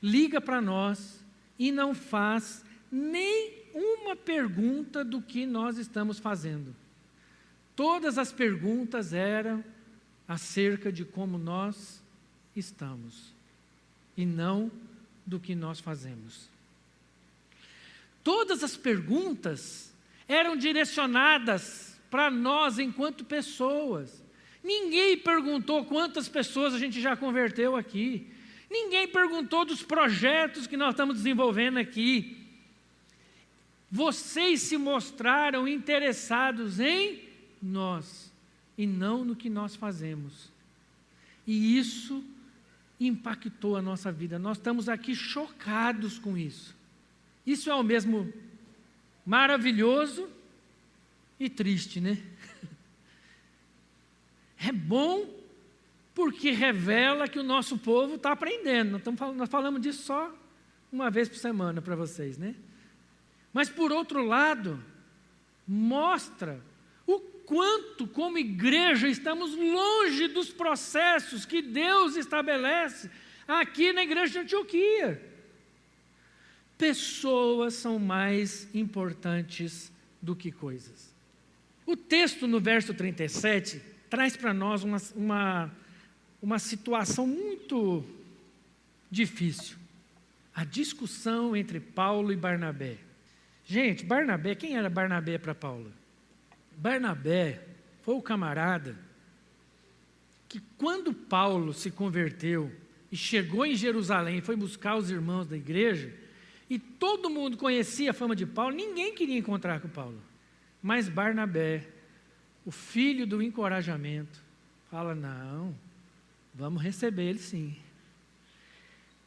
liga 0.00 0.40
para 0.40 0.60
nós 0.60 1.24
e 1.58 1.72
não 1.72 1.92
faz 1.92 2.64
nem 2.90 3.64
uma 3.74 4.14
pergunta 4.14 5.04
do 5.04 5.20
que 5.20 5.44
nós 5.44 5.76
estamos 5.76 6.20
fazendo. 6.20 6.74
Todas 7.74 8.16
as 8.16 8.32
perguntas 8.32 9.12
eram 9.12 9.64
acerca 10.26 10.92
de 10.92 11.04
como 11.04 11.36
nós 11.36 12.00
estamos 12.54 13.34
e 14.16 14.24
não 14.24 14.70
do 15.28 15.38
que 15.38 15.54
nós 15.54 15.78
fazemos. 15.78 16.48
Todas 18.24 18.64
as 18.64 18.76
perguntas 18.76 19.92
eram 20.26 20.56
direcionadas 20.56 22.00
para 22.10 22.30
nós 22.30 22.78
enquanto 22.78 23.26
pessoas. 23.26 24.22
Ninguém 24.64 25.18
perguntou 25.18 25.84
quantas 25.84 26.28
pessoas 26.28 26.72
a 26.72 26.78
gente 26.78 26.98
já 27.00 27.14
converteu 27.14 27.76
aqui. 27.76 28.26
Ninguém 28.70 29.06
perguntou 29.06 29.66
dos 29.66 29.82
projetos 29.82 30.66
que 30.66 30.76
nós 30.76 30.94
estamos 30.94 31.16
desenvolvendo 31.16 31.78
aqui. 31.78 32.38
Vocês 33.90 34.62
se 34.62 34.78
mostraram 34.78 35.68
interessados 35.68 36.80
em 36.80 37.22
nós 37.62 38.32
e 38.78 38.86
não 38.86 39.24
no 39.26 39.36
que 39.36 39.50
nós 39.50 39.76
fazemos. 39.76 40.50
E 41.46 41.78
isso 41.78 42.24
impactou 43.00 43.76
a 43.76 43.82
nossa 43.82 44.10
vida. 44.10 44.38
Nós 44.38 44.58
estamos 44.58 44.88
aqui 44.88 45.14
chocados 45.14 46.18
com 46.18 46.36
isso. 46.36 46.74
Isso 47.46 47.70
é 47.70 47.74
o 47.74 47.82
mesmo 47.82 48.32
maravilhoso 49.24 50.28
e 51.38 51.48
triste, 51.48 52.00
né? 52.00 52.18
É 54.60 54.72
bom 54.72 55.38
porque 56.12 56.50
revela 56.50 57.28
que 57.28 57.38
o 57.38 57.44
nosso 57.44 57.78
povo 57.78 58.16
está 58.16 58.32
aprendendo. 58.32 59.00
Nós 59.36 59.48
falamos 59.48 59.80
disso 59.80 60.02
só 60.02 60.34
uma 60.90 61.12
vez 61.12 61.28
por 61.28 61.38
semana 61.38 61.80
para 61.80 61.94
vocês, 61.94 62.36
né? 62.36 62.56
Mas 63.52 63.70
por 63.70 63.92
outro 63.92 64.24
lado, 64.24 64.82
mostra 65.64 66.60
quanto, 67.48 68.06
como 68.06 68.36
igreja, 68.36 69.08
estamos 69.08 69.56
longe 69.56 70.28
dos 70.28 70.50
processos 70.50 71.46
que 71.46 71.62
Deus 71.62 72.14
estabelece 72.14 73.10
aqui 73.48 73.90
na 73.90 74.02
igreja 74.02 74.32
de 74.34 74.38
Antioquia. 74.40 75.22
Pessoas 76.76 77.72
são 77.72 77.98
mais 77.98 78.68
importantes 78.74 79.90
do 80.20 80.36
que 80.36 80.52
coisas. 80.52 81.14
O 81.86 81.96
texto 81.96 82.46
no 82.46 82.60
verso 82.60 82.92
37 82.92 83.80
traz 84.10 84.36
para 84.36 84.52
nós 84.52 84.84
uma, 84.84 84.98
uma, 85.16 85.74
uma 86.42 86.58
situação 86.58 87.26
muito 87.26 88.04
difícil. 89.10 89.78
A 90.54 90.66
discussão 90.66 91.56
entre 91.56 91.80
Paulo 91.80 92.30
e 92.30 92.36
Barnabé. 92.36 92.98
Gente, 93.64 94.04
Barnabé, 94.04 94.54
quem 94.54 94.76
era 94.76 94.90
Barnabé 94.90 95.38
para 95.38 95.54
Paulo? 95.54 95.97
Barnabé 96.78 97.60
foi 98.02 98.14
o 98.14 98.22
camarada 98.22 98.96
que, 100.48 100.60
quando 100.78 101.12
Paulo 101.12 101.74
se 101.74 101.90
converteu 101.90 102.72
e 103.10 103.16
chegou 103.16 103.66
em 103.66 103.74
Jerusalém, 103.74 104.40
foi 104.40 104.54
buscar 104.54 104.96
os 104.96 105.10
irmãos 105.10 105.46
da 105.46 105.56
igreja, 105.56 106.12
e 106.70 106.78
todo 106.78 107.28
mundo 107.28 107.56
conhecia 107.56 108.10
a 108.10 108.14
fama 108.14 108.36
de 108.36 108.46
Paulo, 108.46 108.76
ninguém 108.76 109.14
queria 109.14 109.38
encontrar 109.38 109.80
com 109.80 109.88
Paulo. 109.88 110.20
Mas 110.82 111.08
Barnabé, 111.08 111.88
o 112.64 112.70
filho 112.70 113.26
do 113.26 113.42
encorajamento, 113.42 114.40
fala: 114.90 115.14
Não, 115.14 115.74
vamos 116.54 116.82
receber 116.82 117.24
ele 117.24 117.38
sim. 117.38 117.76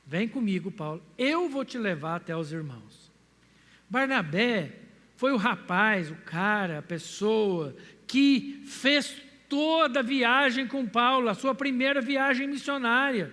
Vem 0.08 0.28
comigo, 0.28 0.72
Paulo, 0.72 1.04
eu 1.18 1.50
vou 1.50 1.66
te 1.66 1.78
levar 1.78 2.16
até 2.16 2.36
os 2.36 2.52
irmãos. 2.52 3.12
Barnabé 3.90 4.81
foi 5.22 5.32
o 5.32 5.38
rapaz, 5.38 6.10
o 6.10 6.16
cara, 6.16 6.80
a 6.80 6.82
pessoa 6.82 7.76
que 8.08 8.64
fez 8.66 9.22
toda 9.48 10.00
a 10.00 10.02
viagem 10.04 10.66
com 10.66 10.88
Paulo, 10.88 11.30
a 11.30 11.36
sua 11.36 11.54
primeira 11.54 12.02
viagem 12.02 12.48
missionária. 12.48 13.32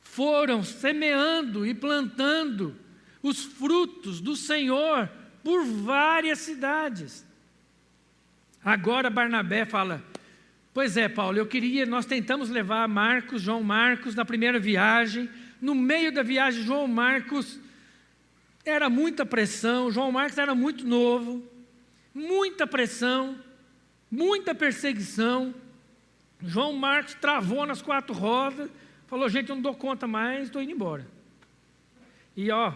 Foram 0.00 0.64
semeando 0.64 1.66
e 1.66 1.74
plantando 1.74 2.74
os 3.22 3.44
frutos 3.44 4.18
do 4.18 4.34
Senhor 4.34 5.10
por 5.44 5.62
várias 5.62 6.38
cidades. 6.38 7.22
Agora 8.64 9.10
Barnabé 9.10 9.66
fala: 9.66 10.02
Pois 10.72 10.96
é, 10.96 11.06
Paulo, 11.06 11.36
eu 11.36 11.44
queria, 11.44 11.84
nós 11.84 12.06
tentamos 12.06 12.48
levar 12.48 12.88
Marcos, 12.88 13.42
João 13.42 13.62
Marcos, 13.62 14.14
na 14.14 14.24
primeira 14.24 14.58
viagem. 14.58 15.28
No 15.60 15.74
meio 15.74 16.10
da 16.10 16.22
viagem, 16.22 16.64
João 16.64 16.88
Marcos 16.88 17.60
era 18.64 18.88
muita 18.88 19.26
pressão, 19.26 19.90
João 19.90 20.12
Marcos 20.12 20.38
era 20.38 20.54
muito 20.54 20.86
novo, 20.86 21.42
muita 22.14 22.66
pressão, 22.66 23.36
muita 24.10 24.54
perseguição. 24.54 25.54
João 26.40 26.72
Marcos 26.72 27.14
travou 27.14 27.66
nas 27.66 27.82
quatro 27.82 28.14
rodas, 28.14 28.70
falou: 29.06 29.28
gente, 29.28 29.50
eu 29.50 29.56
não 29.56 29.62
dou 29.62 29.74
conta 29.74 30.06
mais, 30.06 30.44
estou 30.44 30.62
indo 30.62 30.72
embora. 30.72 31.06
E 32.36 32.50
ó, 32.50 32.72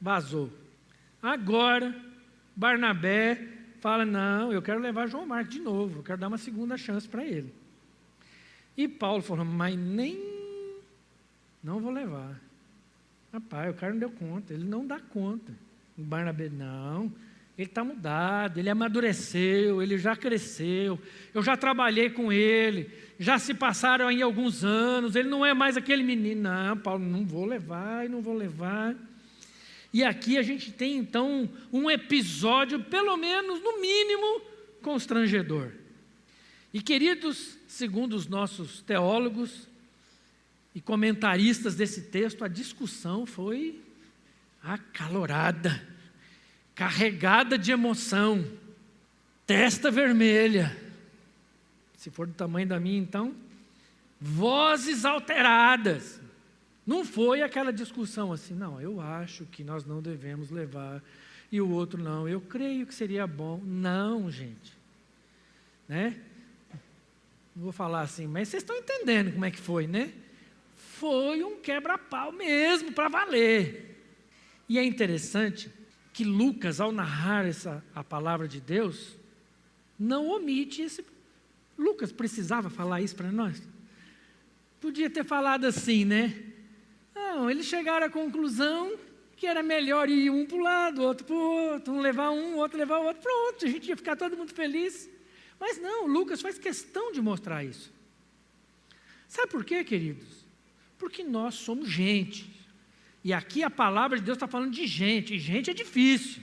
vazou. 0.00 0.52
Agora, 1.22 1.94
Barnabé 2.54 3.48
fala: 3.80 4.04
Não, 4.04 4.52
eu 4.52 4.60
quero 4.60 4.80
levar 4.80 5.06
João 5.06 5.26
Marcos 5.26 5.54
de 5.54 5.60
novo, 5.60 6.00
eu 6.00 6.02
quero 6.02 6.18
dar 6.18 6.28
uma 6.28 6.38
segunda 6.38 6.76
chance 6.76 7.08
para 7.08 7.24
ele. 7.24 7.52
E 8.76 8.88
Paulo 8.88 9.22
falou: 9.22 9.44
Mas 9.44 9.76
nem. 9.76 10.38
Não 11.62 11.80
vou 11.80 11.90
levar. 11.90 12.47
Rapaz, 13.32 13.70
o 13.70 13.74
cara 13.74 13.92
não 13.92 14.00
deu 14.00 14.10
conta, 14.10 14.54
ele 14.54 14.64
não 14.64 14.86
dá 14.86 14.98
conta. 14.98 15.52
O 15.96 16.02
Barnabé, 16.02 16.48
não, 16.48 17.12
ele 17.58 17.68
está 17.68 17.84
mudado, 17.84 18.58
ele 18.58 18.70
amadureceu, 18.70 19.82
ele 19.82 19.98
já 19.98 20.16
cresceu, 20.16 20.98
eu 21.34 21.42
já 21.42 21.56
trabalhei 21.56 22.08
com 22.08 22.32
ele, 22.32 22.88
já 23.18 23.38
se 23.38 23.52
passaram 23.52 24.06
aí 24.06 24.22
alguns 24.22 24.64
anos, 24.64 25.16
ele 25.16 25.28
não 25.28 25.44
é 25.44 25.52
mais 25.52 25.76
aquele 25.76 26.02
menino. 26.02 26.42
Não, 26.42 26.76
Paulo, 26.78 27.04
não 27.04 27.26
vou 27.26 27.44
levar 27.44 28.08
não 28.08 28.22
vou 28.22 28.34
levar. 28.34 28.94
E 29.92 30.04
aqui 30.04 30.38
a 30.38 30.42
gente 30.42 30.70
tem 30.70 30.96
então 30.96 31.48
um 31.72 31.90
episódio, 31.90 32.80
pelo 32.84 33.16
menos, 33.16 33.60
no 33.60 33.80
mínimo, 33.80 34.42
constrangedor. 34.82 35.72
E 36.72 36.80
queridos, 36.80 37.58
segundo 37.66 38.14
os 38.14 38.26
nossos 38.26 38.82
teólogos 38.82 39.67
e 40.78 40.80
comentaristas 40.80 41.74
desse 41.74 42.02
texto, 42.02 42.44
a 42.44 42.48
discussão 42.48 43.26
foi 43.26 43.82
acalorada, 44.62 45.84
carregada 46.72 47.58
de 47.58 47.72
emoção, 47.72 48.48
testa 49.44 49.90
vermelha. 49.90 50.76
Se 51.96 52.10
for 52.10 52.28
do 52.28 52.32
tamanho 52.32 52.68
da 52.68 52.78
minha, 52.78 52.96
então, 52.96 53.34
vozes 54.20 55.04
alteradas. 55.04 56.20
Não 56.86 57.04
foi 57.04 57.42
aquela 57.42 57.72
discussão 57.72 58.32
assim, 58.32 58.54
não, 58.54 58.80
eu 58.80 59.00
acho 59.00 59.46
que 59.46 59.64
nós 59.64 59.84
não 59.84 60.00
devemos 60.00 60.48
levar, 60.48 61.02
e 61.50 61.60
o 61.60 61.68
outro 61.68 62.00
não, 62.00 62.28
eu 62.28 62.40
creio 62.40 62.86
que 62.86 62.94
seria 62.94 63.26
bom. 63.26 63.60
Não, 63.64 64.30
gente. 64.30 64.72
Né? 65.88 66.16
Vou 67.56 67.72
falar 67.72 68.02
assim, 68.02 68.28
mas 68.28 68.46
vocês 68.46 68.62
estão 68.62 68.76
entendendo 68.76 69.32
como 69.32 69.44
é 69.44 69.50
que 69.50 69.58
foi, 69.58 69.88
né? 69.88 70.12
Foi 70.98 71.44
um 71.44 71.60
quebra-pau 71.60 72.32
mesmo, 72.32 72.92
para 72.92 73.08
valer. 73.08 74.02
E 74.68 74.78
é 74.78 74.84
interessante 74.84 75.70
que 76.12 76.24
Lucas, 76.24 76.80
ao 76.80 76.90
narrar 76.90 77.46
essa, 77.46 77.84
a 77.94 78.02
palavra 78.02 78.48
de 78.48 78.60
Deus, 78.60 79.16
não 79.96 80.28
omite 80.28 80.82
esse. 80.82 81.04
Lucas 81.78 82.10
precisava 82.10 82.68
falar 82.68 83.00
isso 83.00 83.14
para 83.14 83.30
nós? 83.30 83.62
Podia 84.80 85.08
ter 85.08 85.24
falado 85.24 85.66
assim, 85.66 86.04
né? 86.04 86.34
Não, 87.14 87.48
eles 87.48 87.66
chegaram 87.66 88.06
à 88.06 88.10
conclusão 88.10 88.98
que 89.36 89.46
era 89.46 89.62
melhor 89.62 90.08
ir 90.08 90.30
um 90.30 90.44
para 90.44 90.56
o 90.56 90.60
lado, 90.60 91.02
outro 91.02 91.24
para 91.24 91.36
o 91.36 91.72
outro, 91.72 91.92
um 91.92 92.00
levar 92.00 92.30
um, 92.30 92.56
outro 92.56 92.76
levar 92.76 92.98
o 92.98 93.04
outro, 93.04 93.22
pronto, 93.22 93.64
a 93.64 93.68
gente 93.68 93.88
ia 93.88 93.96
ficar 93.96 94.16
todo 94.16 94.36
mundo 94.36 94.52
feliz. 94.52 95.08
Mas 95.60 95.80
não, 95.80 96.08
Lucas 96.08 96.40
faz 96.40 96.58
questão 96.58 97.12
de 97.12 97.22
mostrar 97.22 97.62
isso. 97.62 97.92
Sabe 99.28 99.52
por 99.52 99.64
quê, 99.64 99.84
queridos? 99.84 100.37
Porque 100.98 101.22
nós 101.22 101.54
somos 101.54 101.88
gente. 101.88 102.50
E 103.22 103.32
aqui 103.32 103.62
a 103.62 103.70
palavra 103.70 104.18
de 104.18 104.24
Deus 104.24 104.36
está 104.36 104.46
falando 104.46 104.72
de 104.72 104.86
gente, 104.86 105.34
e 105.34 105.38
gente 105.38 105.70
é 105.70 105.74
difícil. 105.74 106.42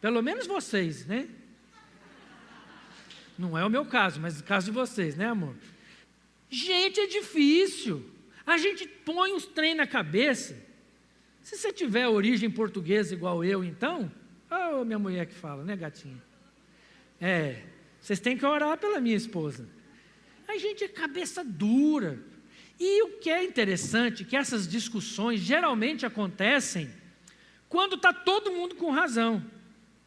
Pelo 0.00 0.22
menos 0.22 0.46
vocês, 0.46 1.06
né? 1.06 1.28
Não 3.38 3.56
é 3.56 3.64
o 3.64 3.70
meu 3.70 3.86
caso, 3.86 4.20
mas 4.20 4.38
o 4.38 4.44
caso 4.44 4.66
de 4.66 4.72
vocês, 4.72 5.16
né, 5.16 5.26
amor? 5.26 5.54
Gente 6.50 7.00
é 7.00 7.06
difícil. 7.06 8.04
A 8.46 8.58
gente 8.58 8.86
põe 8.86 9.32
uns 9.32 9.46
trem 9.46 9.74
na 9.74 9.86
cabeça. 9.86 10.56
Se 11.42 11.56
você 11.56 11.72
tiver 11.72 12.06
origem 12.06 12.50
portuguesa 12.50 13.14
igual 13.14 13.44
eu, 13.44 13.64
então, 13.64 14.10
oh, 14.50 14.84
minha 14.84 14.98
mulher 14.98 15.26
que 15.26 15.34
fala, 15.34 15.64
né, 15.64 15.74
gatinha? 15.74 16.20
É, 17.20 17.62
vocês 18.00 18.20
têm 18.20 18.36
que 18.36 18.44
orar 18.44 18.76
pela 18.78 19.00
minha 19.00 19.16
esposa. 19.16 19.68
A 20.48 20.58
gente 20.58 20.84
é 20.84 20.88
cabeça 20.88 21.44
dura. 21.44 22.18
E 22.80 23.02
o 23.02 23.18
que 23.18 23.28
é 23.30 23.44
interessante, 23.44 24.24
que 24.24 24.36
essas 24.36 24.66
discussões 24.66 25.40
geralmente 25.40 26.06
acontecem 26.06 26.90
quando 27.68 27.94
está 27.94 28.12
todo 28.12 28.50
mundo 28.50 28.74
com 28.74 28.90
razão. 28.90 29.44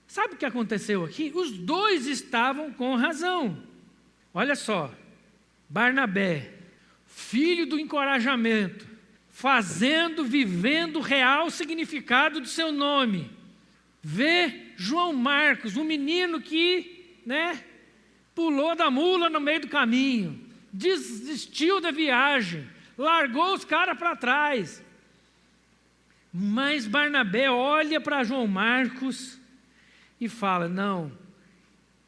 Sabe 0.07 0.33
o 0.33 0.37
que 0.37 0.45
aconteceu 0.45 1.05
aqui? 1.05 1.31
Os 1.33 1.51
dois 1.51 2.07
estavam 2.07 2.73
com 2.73 2.95
razão. 2.95 3.63
Olha 4.33 4.55
só, 4.55 4.93
Barnabé 5.69 6.53
filho 7.13 7.67
do 7.67 7.79
encorajamento, 7.79 8.87
fazendo, 9.29 10.25
vivendo 10.25 10.97
o 10.97 11.01
real 11.01 11.49
significado 11.49 12.39
do 12.39 12.47
seu 12.47 12.71
nome. 12.71 13.29
Vê 14.01 14.71
João 14.75 15.13
Marcos, 15.13 15.77
um 15.77 15.83
menino 15.83 16.41
que, 16.41 17.19
né, 17.25 17.63
pulou 18.33 18.75
da 18.75 18.89
mula 18.89 19.29
no 19.29 19.39
meio 19.39 19.61
do 19.61 19.67
caminho, 19.67 20.42
desistiu 20.73 21.79
da 21.79 21.91
viagem, 21.91 22.67
largou 22.97 23.53
os 23.53 23.63
caras 23.63 23.97
para 23.97 24.15
trás. 24.15 24.83
Mas 26.33 26.87
Barnabé 26.87 27.49
olha 27.51 28.01
para 28.01 28.23
João 28.23 28.47
Marcos 28.47 29.39
e 30.19 30.27
fala: 30.27 30.67
Não, 30.67 31.11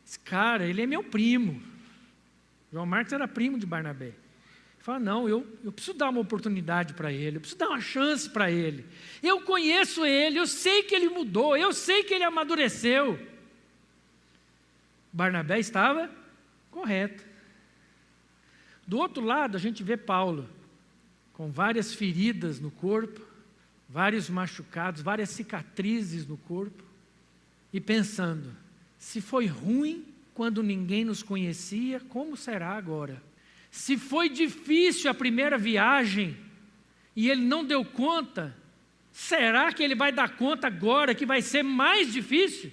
esse 0.06 0.20
cara, 0.20 0.66
ele 0.66 0.82
é 0.82 0.88
meu 0.88 1.04
primo. 1.04 1.62
João 2.74 2.88
Marcos 2.88 3.14
era 3.14 3.28
primo 3.28 3.60
de 3.60 3.66
Barnabé. 3.68 4.14
Fala, 4.80 5.00
não, 5.00 5.28
eu, 5.28 5.48
eu 5.64 5.72
preciso 5.72 5.98
dar 5.98 6.10
uma 6.10 6.22
oportunidade 6.22 6.94
para 6.94 7.12
ele, 7.12 7.38
eu 7.38 7.42
preciso 7.42 7.58
dar 7.58 7.70
uma 7.70 7.82
chance 7.82 8.30
para 8.30 8.52
ele. 8.52 8.86
Eu 9.24 9.42
conheço 9.42 10.06
ele, 10.06 10.38
eu 10.38 10.46
sei 10.46 10.84
que 10.84 10.94
ele 10.94 11.10
mudou, 11.10 11.58
eu 11.58 11.74
sei 11.74 12.04
que 12.04 12.14
ele 12.14 12.24
amadureceu. 12.24 13.20
Barnabé 15.12 15.58
estava 15.58 16.08
correto. 16.70 17.26
Do 18.88 18.98
outro 18.98 19.24
lado, 19.24 19.58
a 19.58 19.60
gente 19.60 19.84
vê 19.84 19.98
Paulo, 19.98 20.48
com 21.34 21.52
várias 21.52 21.94
feridas 21.94 22.60
no 22.60 22.70
corpo, 22.70 23.22
vários 23.90 24.30
machucados, 24.30 25.02
várias 25.02 25.30
cicatrizes 25.30 26.28
no 26.28 26.38
corpo, 26.38 26.84
e 27.74 27.82
pensando: 27.82 28.56
se 28.98 29.20
foi 29.22 29.48
ruim 29.48 30.06
quando 30.34 30.62
ninguém 30.62 31.04
nos 31.04 31.24
conhecia, 31.24 32.00
como 32.00 32.38
será 32.38 32.72
agora? 32.72 33.22
Se 33.72 33.98
foi 33.98 34.30
difícil 34.30 35.10
a 35.10 35.14
primeira 35.14 35.58
viagem 35.58 36.38
e 37.16 37.30
ele 37.30 37.42
não 37.42 37.66
deu 37.66 37.84
conta, 37.84 38.56
será 39.12 39.74
que 39.74 39.84
ele 39.84 39.96
vai 39.96 40.12
dar 40.12 40.38
conta 40.38 40.68
agora 40.68 41.16
que 41.16 41.26
vai 41.26 41.42
ser 41.42 41.64
mais 41.64 42.14
difícil? 42.14 42.72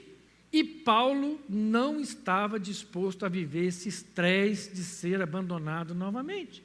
E 0.52 0.62
Paulo 0.62 1.40
não 1.48 1.98
estava 1.98 2.60
disposto 2.60 3.24
a 3.24 3.28
viver 3.28 3.66
esse 3.66 3.88
estresse 3.88 4.74
de 4.74 4.84
ser 4.84 5.22
abandonado 5.22 5.94
novamente. 5.94 6.62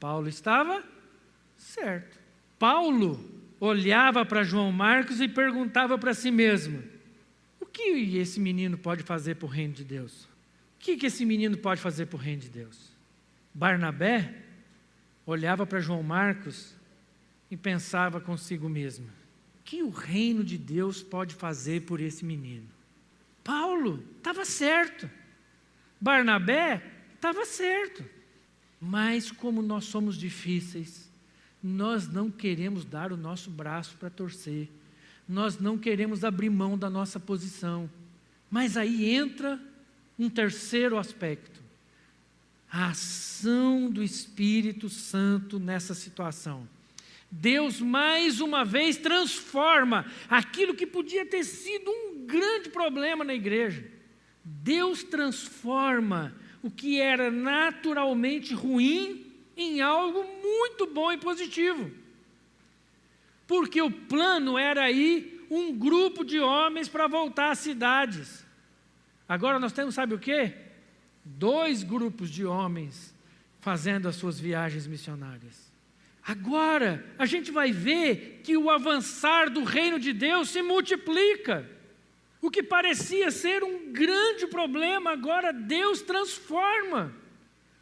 Paulo 0.00 0.26
estava 0.26 0.82
certo. 1.56 2.18
Paulo 2.58 3.22
olhava 3.60 4.24
para 4.24 4.42
João 4.42 4.72
Marcos 4.72 5.20
e 5.20 5.28
perguntava 5.28 5.98
para 5.98 6.14
si 6.14 6.30
mesmo: 6.30 6.82
o 7.60 7.66
que 7.66 8.16
esse 8.16 8.40
menino 8.40 8.78
pode 8.78 9.02
fazer 9.02 9.34
para 9.34 9.46
o 9.46 9.50
reino 9.50 9.74
de 9.74 9.84
Deus? 9.84 10.24
O 10.24 10.78
que, 10.78 10.96
que 10.96 11.06
esse 11.06 11.26
menino 11.26 11.58
pode 11.58 11.80
fazer 11.80 12.06
para 12.06 12.16
o 12.16 12.20
reino 12.20 12.40
de 12.40 12.48
Deus? 12.48 12.90
Barnabé 13.52 14.34
olhava 15.26 15.66
para 15.66 15.80
João 15.80 16.02
Marcos 16.02 16.74
e 17.50 17.56
pensava 17.56 18.18
consigo 18.18 18.66
mesmo: 18.66 19.06
o 19.06 19.62
que 19.62 19.82
o 19.82 19.90
reino 19.90 20.42
de 20.42 20.56
Deus 20.56 21.02
pode 21.02 21.34
fazer 21.34 21.82
por 21.82 22.00
esse 22.00 22.24
menino? 22.24 22.75
Paulo 23.46 24.02
estava 24.18 24.44
certo, 24.44 25.08
Barnabé 26.00 26.82
estava 27.14 27.44
certo, 27.44 28.04
mas 28.80 29.30
como 29.30 29.62
nós 29.62 29.84
somos 29.84 30.18
difíceis, 30.18 31.08
nós 31.62 32.08
não 32.08 32.28
queremos 32.28 32.84
dar 32.84 33.12
o 33.12 33.16
nosso 33.16 33.48
braço 33.48 33.96
para 34.00 34.10
torcer, 34.10 34.68
nós 35.28 35.60
não 35.60 35.78
queremos 35.78 36.24
abrir 36.24 36.50
mão 36.50 36.76
da 36.76 36.90
nossa 36.90 37.20
posição. 37.20 37.88
Mas 38.50 38.76
aí 38.76 39.14
entra 39.14 39.60
um 40.18 40.28
terceiro 40.28 40.98
aspecto 40.98 41.66
a 42.70 42.88
ação 42.88 43.88
do 43.90 44.02
Espírito 44.02 44.88
Santo 44.88 45.58
nessa 45.58 45.94
situação. 45.94 46.68
Deus 47.30 47.80
mais 47.80 48.40
uma 48.40 48.64
vez 48.64 48.96
transforma 48.96 50.04
aquilo 50.28 50.74
que 50.74 50.86
podia 50.86 51.24
ter 51.24 51.44
sido 51.44 51.90
um 51.90 52.15
grande 52.26 52.68
problema 52.68 53.24
na 53.24 53.34
igreja. 53.34 53.84
Deus 54.44 55.02
transforma 55.02 56.34
o 56.62 56.70
que 56.70 57.00
era 57.00 57.30
naturalmente 57.30 58.52
ruim 58.52 59.32
em 59.56 59.80
algo 59.80 60.24
muito 60.42 60.86
bom 60.86 61.12
e 61.12 61.18
positivo. 61.18 61.90
Porque 63.46 63.80
o 63.80 63.90
plano 63.90 64.58
era 64.58 64.90
ir 64.90 65.46
um 65.48 65.72
grupo 65.72 66.24
de 66.24 66.40
homens 66.40 66.88
para 66.88 67.06
voltar 67.06 67.52
às 67.52 67.60
cidades. 67.60 68.44
Agora 69.28 69.58
nós 69.58 69.72
temos, 69.72 69.94
sabe 69.94 70.14
o 70.14 70.18
que? 70.18 70.66
dois 71.26 71.82
grupos 71.82 72.30
de 72.30 72.46
homens 72.46 73.12
fazendo 73.60 74.08
as 74.08 74.14
suas 74.14 74.38
viagens 74.38 74.86
missionárias. 74.86 75.72
Agora, 76.24 77.04
a 77.18 77.26
gente 77.26 77.50
vai 77.50 77.72
ver 77.72 78.40
que 78.44 78.56
o 78.56 78.70
avançar 78.70 79.50
do 79.50 79.64
reino 79.64 79.98
de 79.98 80.12
Deus 80.12 80.50
se 80.50 80.62
multiplica. 80.62 81.68
O 82.46 82.50
que 82.50 82.62
parecia 82.62 83.28
ser 83.32 83.64
um 83.64 83.90
grande 83.90 84.46
problema, 84.46 85.10
agora 85.10 85.52
Deus 85.52 86.00
transforma, 86.00 87.12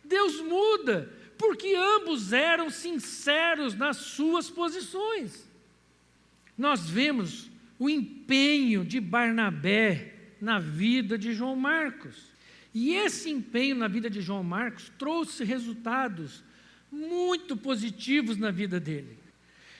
Deus 0.02 0.40
muda, 0.40 1.12
porque 1.36 1.74
ambos 1.76 2.32
eram 2.32 2.70
sinceros 2.70 3.74
nas 3.74 3.98
suas 3.98 4.48
posições. 4.48 5.46
Nós 6.56 6.88
vemos 6.88 7.50
o 7.78 7.90
empenho 7.90 8.86
de 8.86 9.00
Barnabé 9.00 10.14
na 10.40 10.58
vida 10.58 11.18
de 11.18 11.34
João 11.34 11.56
Marcos. 11.56 12.32
E 12.72 12.94
esse 12.94 13.28
empenho 13.28 13.76
na 13.76 13.86
vida 13.86 14.08
de 14.08 14.22
João 14.22 14.42
Marcos 14.42 14.90
trouxe 14.98 15.44
resultados 15.44 16.42
muito 16.90 17.54
positivos 17.54 18.38
na 18.38 18.50
vida 18.50 18.80
dele. 18.80 19.18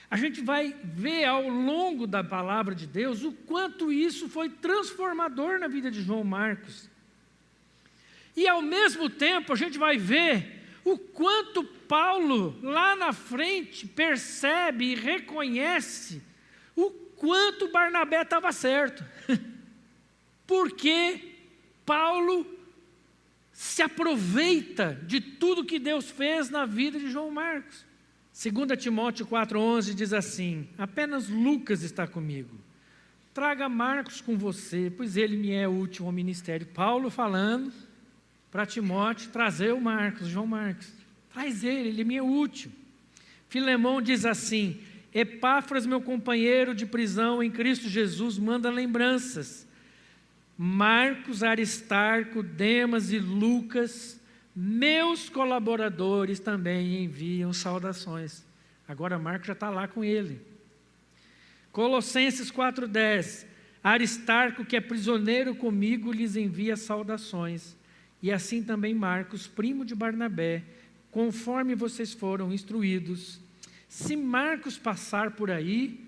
A 0.09 0.17
gente 0.17 0.41
vai 0.41 0.75
ver 0.83 1.25
ao 1.25 1.49
longo 1.49 2.05
da 2.05 2.23
palavra 2.23 2.75
de 2.75 2.85
Deus 2.85 3.23
o 3.23 3.31
quanto 3.31 3.91
isso 3.91 4.29
foi 4.29 4.49
transformador 4.49 5.59
na 5.59 5.67
vida 5.67 5.89
de 5.89 6.01
João 6.01 6.23
Marcos. 6.23 6.89
E 8.35 8.47
ao 8.47 8.61
mesmo 8.61 9.09
tempo 9.09 9.53
a 9.53 9.55
gente 9.55 9.77
vai 9.77 9.97
ver 9.97 10.63
o 10.83 10.97
quanto 10.97 11.63
Paulo, 11.63 12.59
lá 12.61 12.95
na 12.95 13.13
frente, 13.13 13.87
percebe 13.87 14.91
e 14.91 14.95
reconhece 14.95 16.21
o 16.75 16.91
quanto 16.91 17.69
Barnabé 17.69 18.21
estava 18.21 18.51
certo. 18.51 19.03
Porque 20.45 21.33
Paulo 21.85 22.45
se 23.51 23.81
aproveita 23.81 24.99
de 25.03 25.21
tudo 25.21 25.65
que 25.65 25.79
Deus 25.79 26.11
fez 26.11 26.49
na 26.49 26.65
vida 26.65 26.99
de 26.99 27.09
João 27.09 27.31
Marcos. 27.31 27.84
2 28.35 28.77
Timóteo 28.77 29.25
4,11 29.25 29.93
diz 29.93 30.11
assim: 30.11 30.67
Apenas 30.77 31.29
Lucas 31.29 31.83
está 31.83 32.05
comigo. 32.05 32.53
Traga 33.33 33.69
Marcos 33.69 34.19
com 34.19 34.37
você, 34.37 34.91
pois 34.95 35.15
ele 35.15 35.37
me 35.37 35.51
é 35.51 35.65
útil 35.69 36.05
ao 36.05 36.11
ministério. 36.11 36.67
Paulo 36.67 37.09
falando 37.09 37.71
para 38.51 38.65
Timóteo 38.65 39.31
trazer 39.31 39.73
o 39.73 39.79
Marcos, 39.79 40.27
João 40.27 40.45
Marcos. 40.45 40.91
Traz 41.33 41.63
ele, 41.63 41.87
ele 41.89 42.03
me 42.03 42.17
é 42.17 42.21
útil. 42.21 42.69
Filemão 43.47 44.01
diz 44.01 44.25
assim: 44.25 44.81
Epáfras, 45.13 45.85
meu 45.85 46.01
companheiro 46.01 46.75
de 46.75 46.85
prisão 46.85 47.41
em 47.41 47.49
Cristo 47.49 47.87
Jesus, 47.87 48.37
manda 48.37 48.69
lembranças. 48.69 49.65
Marcos, 50.57 51.41
Aristarco, 51.41 52.43
Demas 52.43 53.13
e 53.13 53.17
Lucas 53.17 54.19
meus 54.55 55.27
colaboradores 55.27 56.39
também 56.39 57.03
enviam 57.03 57.51
saudações. 57.51 58.45
Agora 58.87 59.19
Marcos 59.19 59.47
já 59.47 59.53
está 59.53 59.69
lá 59.69 59.87
com 59.87 60.03
ele. 60.03 60.39
Colossenses 61.71 62.49
4,10. 62.51 63.45
Aristarco, 63.83 64.63
que 64.63 64.77
é 64.77 64.81
prisioneiro 64.81 65.53
comigo, 65.53 66.11
lhes 66.11 66.35
envia 66.35 66.77
saudações. 66.77 67.75
E 68.21 68.31
assim 68.31 68.63
também 68.63 68.95
Marcos, 68.95 69.45
primo 69.45 69.83
de 69.83 69.93
Barnabé, 69.93 70.63
conforme 71.11 71.75
vocês 71.75 72.13
foram 72.13 72.51
instruídos. 72.53 73.39
Se 73.89 74.15
Marcos 74.15 74.77
passar 74.77 75.31
por 75.31 75.51
aí, 75.51 75.99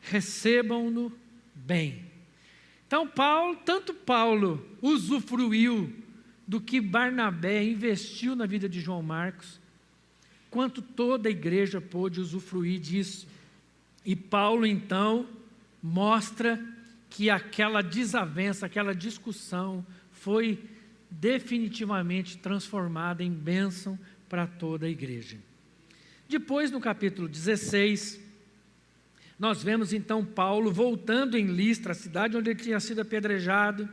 recebam-no 0.00 1.12
bem. 1.54 2.04
Então, 2.86 3.08
Paulo, 3.08 3.56
tanto 3.64 3.94
Paulo 3.94 4.64
usufruiu 4.82 5.92
do 6.50 6.60
que 6.60 6.80
Barnabé 6.80 7.62
investiu 7.62 8.34
na 8.34 8.44
vida 8.44 8.68
de 8.68 8.80
João 8.80 9.04
Marcos, 9.04 9.60
quanto 10.50 10.82
toda 10.82 11.28
a 11.28 11.30
igreja 11.30 11.80
pôde 11.80 12.20
usufruir 12.20 12.80
disso. 12.80 13.28
E 14.04 14.16
Paulo, 14.16 14.66
então, 14.66 15.28
mostra 15.80 16.60
que 17.08 17.30
aquela 17.30 17.82
desavença, 17.82 18.66
aquela 18.66 18.92
discussão 18.92 19.86
foi 20.10 20.60
definitivamente 21.08 22.36
transformada 22.38 23.22
em 23.22 23.30
bênção 23.30 23.96
para 24.28 24.44
toda 24.44 24.86
a 24.86 24.90
igreja. 24.90 25.38
Depois, 26.28 26.72
no 26.72 26.80
capítulo 26.80 27.28
16, 27.28 28.20
nós 29.38 29.62
vemos 29.62 29.92
então 29.92 30.24
Paulo 30.24 30.72
voltando 30.72 31.38
em 31.38 31.46
Listra, 31.46 31.92
a 31.92 31.94
cidade 31.94 32.36
onde 32.36 32.50
ele 32.50 32.60
tinha 32.60 32.80
sido 32.80 33.02
apedrejado 33.02 33.88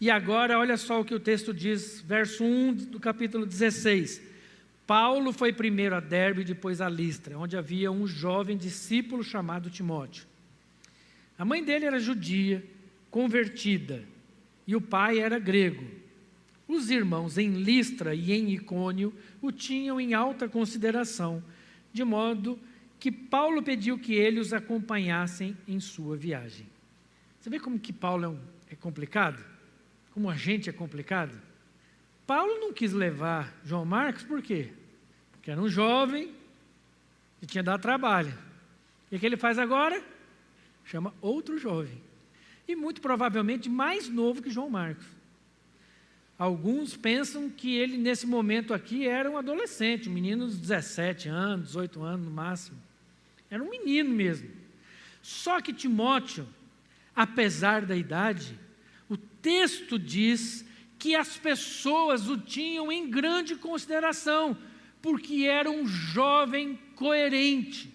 e 0.00 0.10
agora, 0.10 0.58
olha 0.58 0.76
só 0.76 1.00
o 1.00 1.04
que 1.04 1.14
o 1.14 1.18
texto 1.18 1.52
diz, 1.52 2.00
verso 2.00 2.44
1 2.44 2.74
do 2.74 3.00
capítulo 3.00 3.44
16. 3.44 4.22
Paulo 4.86 5.32
foi 5.32 5.52
primeiro 5.52 5.96
a 5.96 6.00
Derbe 6.00 6.44
depois 6.44 6.80
a 6.80 6.88
Listra, 6.88 7.36
onde 7.36 7.56
havia 7.56 7.90
um 7.90 8.06
jovem 8.06 8.56
discípulo 8.56 9.24
chamado 9.24 9.68
Timóteo. 9.68 10.24
A 11.36 11.44
mãe 11.44 11.64
dele 11.64 11.84
era 11.84 11.98
judia, 11.98 12.64
convertida, 13.10 14.04
e 14.66 14.76
o 14.76 14.80
pai 14.80 15.18
era 15.18 15.38
grego. 15.38 15.84
Os 16.68 16.90
irmãos 16.90 17.36
em 17.36 17.50
Listra 17.50 18.14
e 18.14 18.32
em 18.32 18.52
Icônio 18.52 19.12
o 19.42 19.50
tinham 19.50 20.00
em 20.00 20.14
alta 20.14 20.48
consideração, 20.48 21.42
de 21.92 22.04
modo 22.04 22.58
que 23.00 23.10
Paulo 23.10 23.62
pediu 23.62 23.98
que 23.98 24.14
ele 24.14 24.38
os 24.38 24.52
acompanhassem 24.52 25.56
em 25.66 25.80
sua 25.80 26.16
viagem. 26.16 26.66
Você 27.40 27.50
vê 27.50 27.58
como 27.58 27.78
que 27.78 27.92
Paulo 27.92 28.24
é, 28.24 28.28
um, 28.28 28.38
é 28.70 28.76
complicado? 28.76 29.57
Como 30.18 30.30
a 30.30 30.34
gente 30.34 30.68
é 30.68 30.72
complicado. 30.72 31.40
Paulo 32.26 32.58
não 32.58 32.72
quis 32.72 32.92
levar 32.92 33.54
João 33.64 33.84
Marcos, 33.84 34.24
por 34.24 34.42
quê? 34.42 34.72
Porque 35.30 35.48
era 35.48 35.60
um 35.60 35.68
jovem 35.68 36.34
e 37.40 37.46
tinha 37.46 37.62
dado 37.62 37.80
trabalho. 37.80 38.36
E 39.12 39.16
o 39.16 39.20
que 39.20 39.24
ele 39.24 39.36
faz 39.36 39.60
agora? 39.60 40.02
Chama 40.84 41.14
outro 41.20 41.56
jovem. 41.56 42.02
E 42.66 42.74
muito 42.74 43.00
provavelmente 43.00 43.68
mais 43.68 44.08
novo 44.08 44.42
que 44.42 44.50
João 44.50 44.68
Marcos. 44.68 45.06
Alguns 46.36 46.96
pensam 46.96 47.48
que 47.48 47.76
ele, 47.76 47.96
nesse 47.96 48.26
momento 48.26 48.74
aqui, 48.74 49.06
era 49.06 49.30
um 49.30 49.38
adolescente, 49.38 50.08
um 50.08 50.12
menino 50.12 50.48
de 50.48 50.56
17 50.56 51.28
anos, 51.28 51.68
18 51.68 52.02
anos 52.02 52.26
no 52.26 52.32
máximo. 52.32 52.76
Era 53.48 53.62
um 53.62 53.70
menino 53.70 54.10
mesmo. 54.10 54.50
Só 55.22 55.60
que 55.60 55.72
Timóteo, 55.72 56.44
apesar 57.14 57.86
da 57.86 57.94
idade, 57.94 58.58
texto 59.42 59.98
diz 59.98 60.64
que 60.98 61.14
as 61.14 61.36
pessoas 61.36 62.28
o 62.28 62.36
tinham 62.36 62.90
em 62.90 63.08
grande 63.08 63.54
consideração, 63.54 64.56
porque 65.00 65.44
era 65.44 65.70
um 65.70 65.86
jovem 65.86 66.78
coerente. 66.94 67.92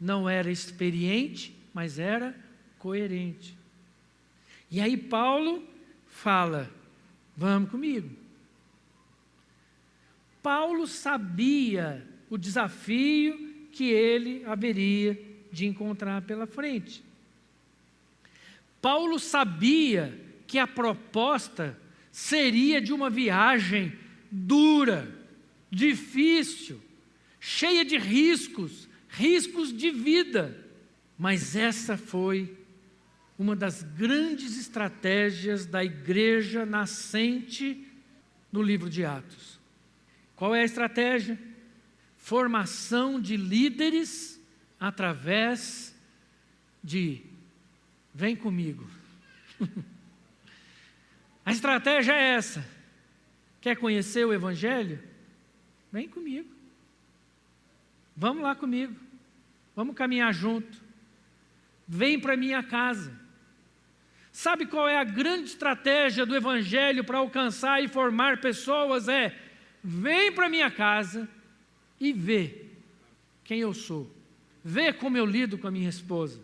Não 0.00 0.28
era 0.28 0.50
experiente, 0.50 1.56
mas 1.72 1.98
era 1.98 2.36
coerente. 2.78 3.56
E 4.70 4.80
aí 4.80 4.96
Paulo 4.96 5.62
fala: 6.06 6.70
Vamos 7.36 7.70
comigo. 7.70 8.10
Paulo 10.42 10.86
sabia 10.88 12.04
o 12.28 12.36
desafio 12.36 13.68
que 13.70 13.84
ele 13.84 14.44
haveria 14.44 15.18
de 15.52 15.66
encontrar 15.66 16.22
pela 16.22 16.46
frente. 16.46 17.04
Paulo 18.80 19.18
sabia 19.18 20.18
que 20.52 20.58
a 20.58 20.66
proposta 20.66 21.80
seria 22.10 22.78
de 22.78 22.92
uma 22.92 23.08
viagem 23.08 23.98
dura, 24.30 25.10
difícil, 25.70 26.78
cheia 27.40 27.82
de 27.86 27.96
riscos, 27.96 28.86
riscos 29.08 29.74
de 29.74 29.90
vida. 29.90 30.62
Mas 31.16 31.56
essa 31.56 31.96
foi 31.96 32.54
uma 33.38 33.56
das 33.56 33.82
grandes 33.82 34.58
estratégias 34.58 35.64
da 35.64 35.82
igreja 35.82 36.66
nascente 36.66 37.88
no 38.52 38.60
livro 38.60 38.90
de 38.90 39.06
Atos. 39.06 39.58
Qual 40.36 40.54
é 40.54 40.60
a 40.60 40.66
estratégia? 40.66 41.38
Formação 42.18 43.18
de 43.18 43.38
líderes 43.38 44.38
através 44.78 45.98
de 46.84 47.22
vem 48.14 48.36
comigo. 48.36 48.86
A 51.44 51.52
estratégia 51.52 52.12
é 52.12 52.34
essa. 52.34 52.64
Quer 53.60 53.76
conhecer 53.76 54.24
o 54.24 54.32
Evangelho? 54.32 55.02
Vem 55.90 56.08
comigo. 56.08 56.48
Vamos 58.16 58.42
lá 58.42 58.54
comigo. 58.54 58.94
Vamos 59.74 59.96
caminhar 59.96 60.32
junto. 60.32 60.80
Vem 61.86 62.18
para 62.18 62.36
minha 62.36 62.62
casa. 62.62 63.20
Sabe 64.30 64.66
qual 64.66 64.88
é 64.88 64.96
a 64.96 65.04
grande 65.04 65.50
estratégia 65.50 66.24
do 66.24 66.34
Evangelho 66.34 67.04
para 67.04 67.18
alcançar 67.18 67.82
e 67.82 67.88
formar 67.88 68.40
pessoas? 68.40 69.08
É: 69.08 69.36
vem 69.82 70.32
para 70.32 70.48
minha 70.48 70.70
casa 70.70 71.28
e 72.00 72.12
vê 72.12 72.66
quem 73.44 73.60
eu 73.60 73.74
sou. 73.74 74.10
Vê 74.64 74.92
como 74.92 75.16
eu 75.18 75.26
lido 75.26 75.58
com 75.58 75.66
a 75.66 75.72
minha 75.72 75.88
esposa. 75.88 76.40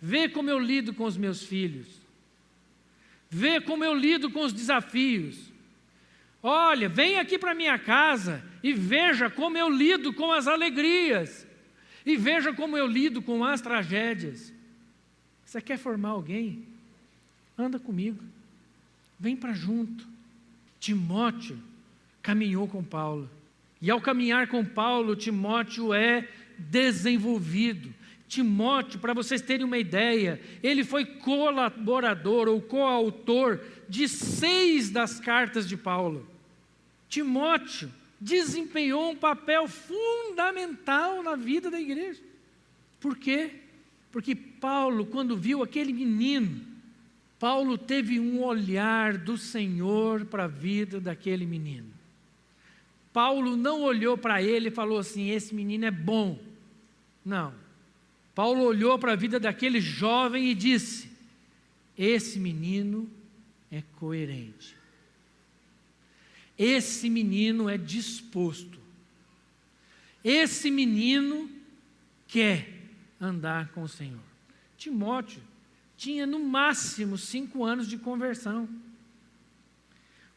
Vê 0.00 0.28
como 0.28 0.48
eu 0.48 0.58
lido 0.58 0.94
com 0.94 1.04
os 1.04 1.16
meus 1.16 1.44
filhos 1.44 1.99
Vê 3.30 3.60
como 3.60 3.84
eu 3.84 3.94
lido 3.94 4.30
com 4.30 4.40
os 4.40 4.52
desafios. 4.52 5.38
Olha, 6.42 6.88
vem 6.88 7.18
aqui 7.18 7.38
para 7.38 7.54
minha 7.54 7.78
casa 7.78 8.42
e 8.62 8.72
veja 8.72 9.30
como 9.30 9.56
eu 9.56 9.70
lido 9.70 10.12
com 10.12 10.32
as 10.32 10.48
alegrias. 10.48 11.46
E 12.04 12.16
veja 12.16 12.52
como 12.52 12.76
eu 12.76 12.86
lido 12.86 13.22
com 13.22 13.44
as 13.44 13.60
tragédias. 13.60 14.52
Você 15.44 15.60
quer 15.60 15.78
formar 15.78 16.10
alguém? 16.10 16.66
Anda 17.56 17.78
comigo. 17.78 18.22
Vem 19.18 19.36
para 19.36 19.52
junto. 19.52 20.08
Timóteo 20.80 21.58
caminhou 22.22 22.66
com 22.66 22.82
Paulo. 22.82 23.30
E 23.80 23.90
ao 23.90 24.00
caminhar 24.00 24.48
com 24.48 24.64
Paulo, 24.64 25.14
Timóteo 25.14 25.92
é 25.92 26.26
desenvolvido. 26.58 27.94
Timóteo, 28.30 29.00
para 29.00 29.12
vocês 29.12 29.42
terem 29.42 29.66
uma 29.66 29.76
ideia, 29.76 30.40
ele 30.62 30.84
foi 30.84 31.04
colaborador 31.04 32.46
ou 32.46 32.62
coautor 32.62 33.58
de 33.88 34.08
seis 34.08 34.88
das 34.88 35.18
cartas 35.18 35.68
de 35.68 35.76
Paulo. 35.76 36.24
Timóteo 37.08 37.90
desempenhou 38.20 39.10
um 39.10 39.16
papel 39.16 39.66
fundamental 39.66 41.24
na 41.24 41.34
vida 41.34 41.72
da 41.72 41.80
igreja. 41.80 42.20
Por 43.00 43.16
quê? 43.16 43.50
Porque 44.12 44.36
Paulo, 44.36 45.06
quando 45.06 45.36
viu 45.36 45.60
aquele 45.60 45.92
menino, 45.92 46.64
Paulo 47.36 47.76
teve 47.76 48.20
um 48.20 48.44
olhar 48.44 49.18
do 49.18 49.36
Senhor 49.36 50.24
para 50.26 50.44
a 50.44 50.46
vida 50.48 51.00
daquele 51.00 51.44
menino. 51.44 51.90
Paulo 53.12 53.56
não 53.56 53.82
olhou 53.82 54.16
para 54.16 54.40
ele 54.40 54.68
e 54.68 54.70
falou 54.70 55.00
assim: 55.00 55.30
esse 55.30 55.52
menino 55.52 55.84
é 55.84 55.90
bom. 55.90 56.38
Não. 57.24 57.59
Paulo 58.34 58.62
olhou 58.62 58.98
para 58.98 59.12
a 59.12 59.16
vida 59.16 59.38
daquele 59.40 59.80
jovem 59.80 60.48
e 60.48 60.54
disse: 60.54 61.10
esse 62.02 62.38
menino 62.38 63.10
é 63.70 63.82
coerente. 63.98 64.74
Esse 66.58 67.10
menino 67.10 67.68
é 67.68 67.76
disposto. 67.76 68.78
Esse 70.24 70.70
menino 70.70 71.50
quer 72.26 72.68
andar 73.20 73.68
com 73.72 73.82
o 73.82 73.88
Senhor. 73.88 74.20
Timóteo 74.78 75.42
tinha 75.94 76.26
no 76.26 76.38
máximo 76.38 77.18
cinco 77.18 77.64
anos 77.64 77.86
de 77.86 77.98
conversão. 77.98 78.66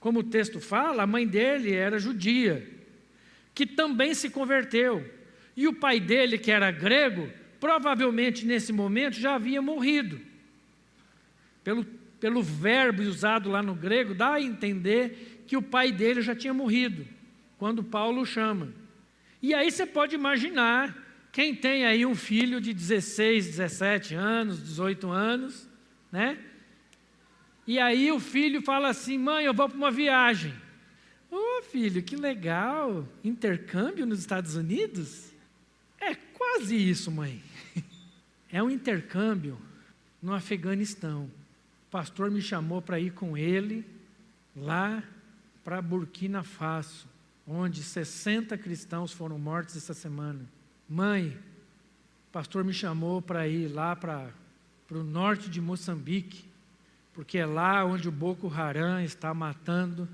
Como 0.02 0.20
o 0.20 0.24
texto 0.24 0.60
fala, 0.60 1.04
a 1.04 1.08
mãe 1.08 1.26
dele 1.26 1.74
era 1.74 1.98
judia, 1.98 2.70
que 3.56 3.66
também 3.66 4.14
se 4.14 4.30
converteu. 4.30 5.10
E 5.56 5.66
o 5.66 5.74
pai 5.74 6.02
dele, 6.02 6.38
que 6.38 6.52
era 6.52 6.72
grego, 6.72 7.32
provavelmente 7.64 8.46
nesse 8.46 8.74
momento 8.74 9.14
já 9.14 9.36
havia 9.36 9.62
morrido. 9.62 10.20
Pelo, 11.64 11.86
pelo 12.20 12.44
verbo 12.44 13.02
usado 13.04 13.50
lá 13.50 13.64
no 13.64 13.74
grego, 13.74 14.14
dá 14.14 14.34
a 14.34 14.42
entender 14.42 15.46
que 15.48 15.56
o 15.56 15.62
pai 15.62 15.90
dele 15.90 16.22
já 16.22 16.36
tinha 16.36 16.54
morrido, 16.54 17.08
quando 17.58 17.82
Paulo 17.82 18.26
chama. 18.26 18.74
E 19.42 19.54
aí 19.54 19.72
você 19.72 19.86
pode 19.86 20.14
imaginar 20.14 20.94
quem 21.32 21.56
tem 21.56 21.86
aí 21.86 22.06
um 22.06 22.16
filho 22.16 22.60
de 22.60 22.74
16, 22.74 23.46
17 23.46 24.14
anos, 24.14 24.62
18 24.62 25.10
anos, 25.10 25.70
né? 26.12 26.38
E 27.66 27.80
aí 27.80 28.12
o 28.12 28.20
filho 28.20 28.62
fala 28.62 28.90
assim: 28.90 29.18
mãe, 29.18 29.46
eu 29.46 29.54
vou 29.54 29.70
para 29.70 29.78
uma 29.78 29.90
viagem. 29.90 30.54
Ô 31.32 31.38
oh, 31.38 31.64
filho, 31.64 32.04
que 32.04 32.18
legal! 32.18 33.08
Intercâmbio 33.24 34.06
nos 34.06 34.20
Estados 34.20 34.58
Unidos? 34.58 35.32
É 35.98 36.14
quase 36.14 36.76
isso, 36.76 37.10
mãe. 37.10 37.42
É 38.54 38.62
um 38.62 38.70
intercâmbio 38.70 39.58
no 40.22 40.32
Afeganistão. 40.32 41.24
O 41.88 41.90
pastor 41.90 42.30
me 42.30 42.40
chamou 42.40 42.84
para 42.84 43.00
ir 43.00 43.12
com 43.12 43.36
ele 43.36 43.84
lá 44.56 45.04
para 45.64 45.82
Burkina 45.82 46.44
Faso, 46.44 47.08
onde 47.48 47.82
60 47.82 48.56
cristãos 48.60 49.12
foram 49.12 49.40
mortos 49.40 49.76
essa 49.76 49.96
semana. 49.96 50.40
Mãe, 50.88 51.30
o 52.30 52.32
pastor 52.32 52.64
me 52.64 52.72
chamou 52.74 53.24
para 53.24 53.48
ir 53.48 53.70
lá 53.70 53.96
para 53.96 54.32
o 54.92 55.04
norte 55.04 55.50
de 55.50 55.60
Moçambique, 55.60 56.46
porque 57.12 57.40
é 57.40 57.48
lá 57.48 57.84
onde 57.84 58.08
o 58.08 58.12
Boko 58.12 58.54
Haram 58.54 59.04
está 59.04 59.34
matando 59.34 60.08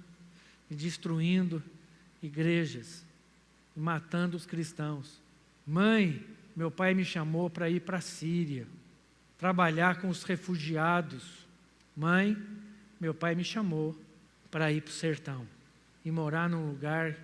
e 0.71 0.75
destruindo 0.75 1.61
igrejas, 2.23 3.03
matando 3.75 4.37
os 4.37 4.45
cristãos. 4.45 5.21
Mãe, 5.67 6.25
meu 6.55 6.69
pai 6.69 6.93
me 6.93 7.05
chamou 7.05 7.49
para 7.49 7.69
ir 7.69 7.81
para 7.81 7.97
a 7.97 8.01
Síria, 8.01 8.67
trabalhar 9.37 10.01
com 10.01 10.09
os 10.09 10.23
refugiados. 10.23 11.47
Mãe, 11.95 12.37
meu 12.99 13.13
pai 13.13 13.35
me 13.35 13.43
chamou 13.43 13.99
para 14.51 14.71
ir 14.71 14.81
para 14.81 14.89
o 14.89 14.93
sertão 14.93 15.47
e 16.03 16.11
morar 16.11 16.49
num 16.49 16.67
lugar 16.67 17.15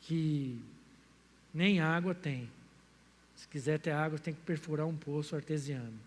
que 0.00 0.60
nem 1.52 1.80
água 1.80 2.14
tem. 2.14 2.48
Se 3.36 3.46
quiser 3.48 3.78
ter 3.78 3.90
água, 3.90 4.18
tem 4.18 4.32
que 4.32 4.40
perfurar 4.40 4.86
um 4.86 4.96
poço 4.96 5.34
artesiano. 5.34 5.98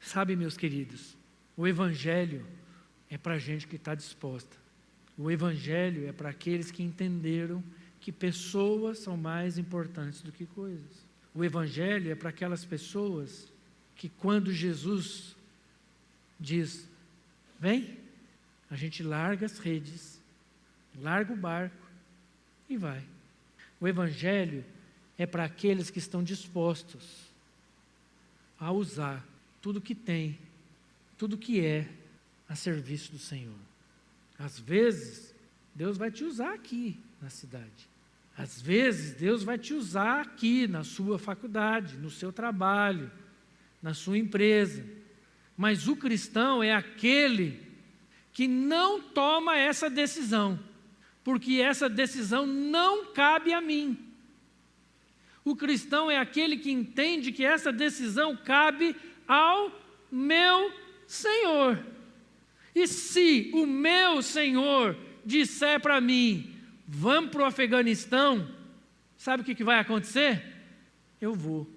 Sabe, 0.00 0.36
meus 0.36 0.56
queridos, 0.56 1.16
o 1.56 1.66
Evangelho 1.66 2.46
é 3.10 3.16
para 3.16 3.38
gente 3.38 3.66
que 3.66 3.76
está 3.76 3.94
disposta. 3.94 4.56
O 5.16 5.30
Evangelho 5.30 6.06
é 6.06 6.12
para 6.12 6.28
aqueles 6.28 6.70
que 6.70 6.82
entenderam 6.82 7.62
que 8.00 8.12
pessoas 8.12 8.98
são 8.98 9.16
mais 9.16 9.56
importantes 9.58 10.22
do 10.22 10.30
que 10.30 10.46
coisas. 10.46 11.05
O 11.36 11.44
Evangelho 11.44 12.10
é 12.10 12.14
para 12.14 12.30
aquelas 12.30 12.64
pessoas 12.64 13.52
que, 13.94 14.08
quando 14.08 14.50
Jesus 14.50 15.36
diz, 16.40 16.88
vem, 17.60 17.98
a 18.70 18.74
gente 18.74 19.02
larga 19.02 19.44
as 19.44 19.58
redes, 19.58 20.18
larga 20.98 21.34
o 21.34 21.36
barco 21.36 21.86
e 22.70 22.78
vai. 22.78 23.04
O 23.78 23.86
Evangelho 23.86 24.64
é 25.18 25.26
para 25.26 25.44
aqueles 25.44 25.90
que 25.90 25.98
estão 25.98 26.24
dispostos 26.24 27.26
a 28.58 28.72
usar 28.72 29.22
tudo 29.60 29.78
que 29.78 29.94
tem, 29.94 30.38
tudo 31.18 31.36
que 31.36 31.62
é 31.62 31.86
a 32.48 32.56
serviço 32.56 33.12
do 33.12 33.18
Senhor. 33.18 33.58
Às 34.38 34.58
vezes, 34.58 35.34
Deus 35.74 35.98
vai 35.98 36.10
te 36.10 36.24
usar 36.24 36.54
aqui 36.54 36.98
na 37.20 37.28
cidade. 37.28 37.95
Às 38.36 38.60
vezes, 38.60 39.14
Deus 39.14 39.42
vai 39.42 39.56
te 39.56 39.72
usar 39.72 40.20
aqui 40.20 40.66
na 40.68 40.84
sua 40.84 41.18
faculdade, 41.18 41.96
no 41.96 42.10
seu 42.10 42.30
trabalho, 42.30 43.10
na 43.82 43.94
sua 43.94 44.18
empresa. 44.18 44.84
Mas 45.56 45.88
o 45.88 45.96
cristão 45.96 46.62
é 46.62 46.74
aquele 46.74 47.58
que 48.34 48.46
não 48.46 49.00
toma 49.00 49.56
essa 49.56 49.88
decisão, 49.88 50.60
porque 51.24 51.54
essa 51.54 51.88
decisão 51.88 52.46
não 52.46 53.06
cabe 53.06 53.54
a 53.54 53.60
mim. 53.62 53.98
O 55.42 55.56
cristão 55.56 56.10
é 56.10 56.18
aquele 56.18 56.58
que 56.58 56.70
entende 56.70 57.32
que 57.32 57.44
essa 57.44 57.72
decisão 57.72 58.36
cabe 58.36 58.94
ao 59.26 59.72
meu 60.12 60.70
Senhor. 61.06 61.82
E 62.74 62.86
se 62.86 63.50
o 63.54 63.64
meu 63.64 64.20
Senhor 64.20 64.94
disser 65.24 65.80
para 65.80 66.00
mim, 66.00 66.55
vamos 66.86 67.30
para 67.30 67.42
o 67.42 67.46
Afeganistão, 67.46 68.48
sabe 69.16 69.42
o 69.42 69.46
que, 69.46 69.54
que 69.54 69.64
vai 69.64 69.78
acontecer? 69.78 70.42
Eu 71.20 71.34
vou, 71.34 71.68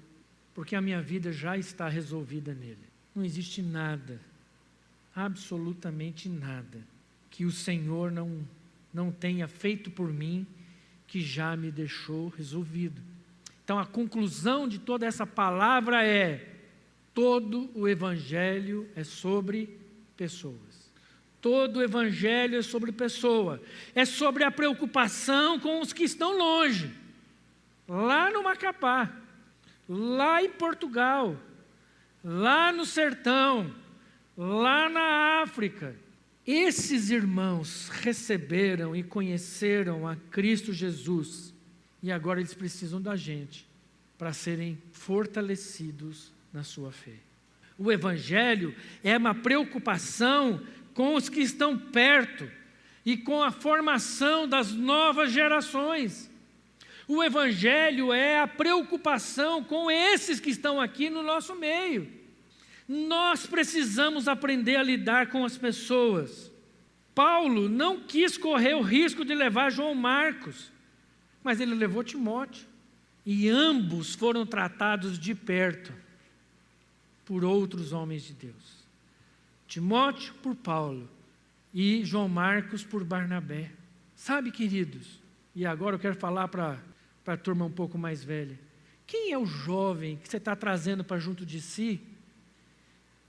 porque 0.53 0.75
a 0.75 0.81
minha 0.81 1.01
vida 1.01 1.31
já 1.31 1.57
está 1.57 1.87
resolvida 1.87 2.53
nele. 2.53 2.89
Não 3.15 3.23
existe 3.23 3.61
nada, 3.61 4.19
absolutamente 5.15 6.29
nada, 6.29 6.79
que 7.29 7.45
o 7.45 7.51
Senhor 7.51 8.11
não, 8.11 8.45
não 8.93 9.11
tenha 9.11 9.47
feito 9.47 9.89
por 9.89 10.11
mim 10.11 10.45
que 11.07 11.21
já 11.21 11.55
me 11.57 11.71
deixou 11.71 12.29
resolvido. 12.29 13.01
Então 13.63 13.79
a 13.79 13.85
conclusão 13.85 14.67
de 14.67 14.79
toda 14.79 15.05
essa 15.05 15.25
palavra 15.25 16.05
é: 16.05 16.55
todo 17.13 17.69
o 17.75 17.87
Evangelho 17.87 18.87
é 18.95 19.03
sobre 19.03 19.77
pessoas. 20.15 20.68
Todo 21.41 21.81
Evangelho 21.81 22.57
é 22.57 22.61
sobre 22.61 22.91
pessoa. 22.91 23.61
É 23.95 24.05
sobre 24.05 24.43
a 24.43 24.51
preocupação 24.51 25.59
com 25.59 25.81
os 25.81 25.93
que 25.93 26.03
estão 26.03 26.37
longe. 26.37 26.91
Lá 27.87 28.29
no 28.29 28.43
Macapá, 28.43 29.11
lá 29.87 30.43
em 30.43 30.49
Portugal, 30.49 31.35
lá 32.23 32.71
no 32.71 32.85
sertão, 32.85 33.73
lá 34.37 34.87
na 34.89 35.41
África. 35.41 35.95
Esses 36.45 37.09
irmãos 37.09 37.89
receberam 37.89 38.95
e 38.95 39.03
conheceram 39.03 40.07
a 40.07 40.15
Cristo 40.15 40.73
Jesus 40.73 41.53
e 42.01 42.11
agora 42.11 42.39
eles 42.39 42.53
precisam 42.53 43.01
da 43.01 43.15
gente 43.15 43.67
para 44.17 44.33
serem 44.33 44.81
fortalecidos 44.91 46.31
na 46.51 46.63
sua 46.63 46.91
fé. 46.91 47.15
O 47.77 47.91
Evangelho 47.91 48.75
é 49.03 49.17
uma 49.17 49.33
preocupação 49.33 50.61
com 50.99 51.15
os 51.15 51.29
que 51.29 51.39
estão 51.39 51.77
perto 51.77 52.51
e 53.05 53.15
com 53.15 53.41
a 53.41 53.51
formação 53.51 54.45
das 54.45 54.73
novas 54.73 55.31
gerações. 55.31 56.29
O 57.07 57.23
Evangelho 57.23 58.11
é 58.11 58.41
a 58.41 58.45
preocupação 58.45 59.63
com 59.63 59.89
esses 59.89 60.41
que 60.41 60.49
estão 60.49 60.81
aqui 60.81 61.09
no 61.09 61.23
nosso 61.23 61.55
meio. 61.55 62.11
Nós 62.85 63.45
precisamos 63.45 64.27
aprender 64.27 64.75
a 64.75 64.83
lidar 64.83 65.29
com 65.29 65.45
as 65.45 65.57
pessoas. 65.57 66.51
Paulo 67.15 67.69
não 67.69 68.01
quis 68.01 68.37
correr 68.37 68.73
o 68.73 68.81
risco 68.81 69.23
de 69.23 69.33
levar 69.33 69.71
João 69.71 69.95
Marcos 69.95 70.69
mas 71.41 71.61
ele 71.61 71.75
levou 71.75 72.03
Timóteo. 72.03 72.67
e 73.25 73.47
ambos 73.47 74.15
foram 74.15 74.45
tratados 74.45 75.17
de 75.17 75.33
perto 75.33 75.93
por 77.23 77.45
outros 77.45 77.93
homens 77.93 78.23
de 78.23 78.33
Deus. 78.33 78.78
Timóteo 79.69 80.33
por 80.41 80.55
Paulo 80.55 81.07
e 81.71 82.03
João 82.03 82.27
Marcos 82.27 82.83
por 82.83 83.03
Barnabé. 83.03 83.71
Sabe, 84.15 84.51
queridos, 84.51 85.21
e 85.55 85.63
agora 85.63 85.95
eu 85.95 85.99
quero 85.99 86.15
falar 86.15 86.47
para 86.47 86.81
a 87.27 87.37
turma 87.37 87.65
um 87.65 87.71
pouco 87.71 87.95
mais 87.95 88.23
velha. 88.23 88.59
Quem 89.05 89.31
é 89.31 89.37
o 89.37 89.45
jovem 89.45 90.17
que 90.17 90.27
você 90.27 90.37
está 90.37 90.55
trazendo 90.55 91.03
para 91.03 91.19
junto 91.19 91.45
de 91.45 91.61
si 91.61 92.01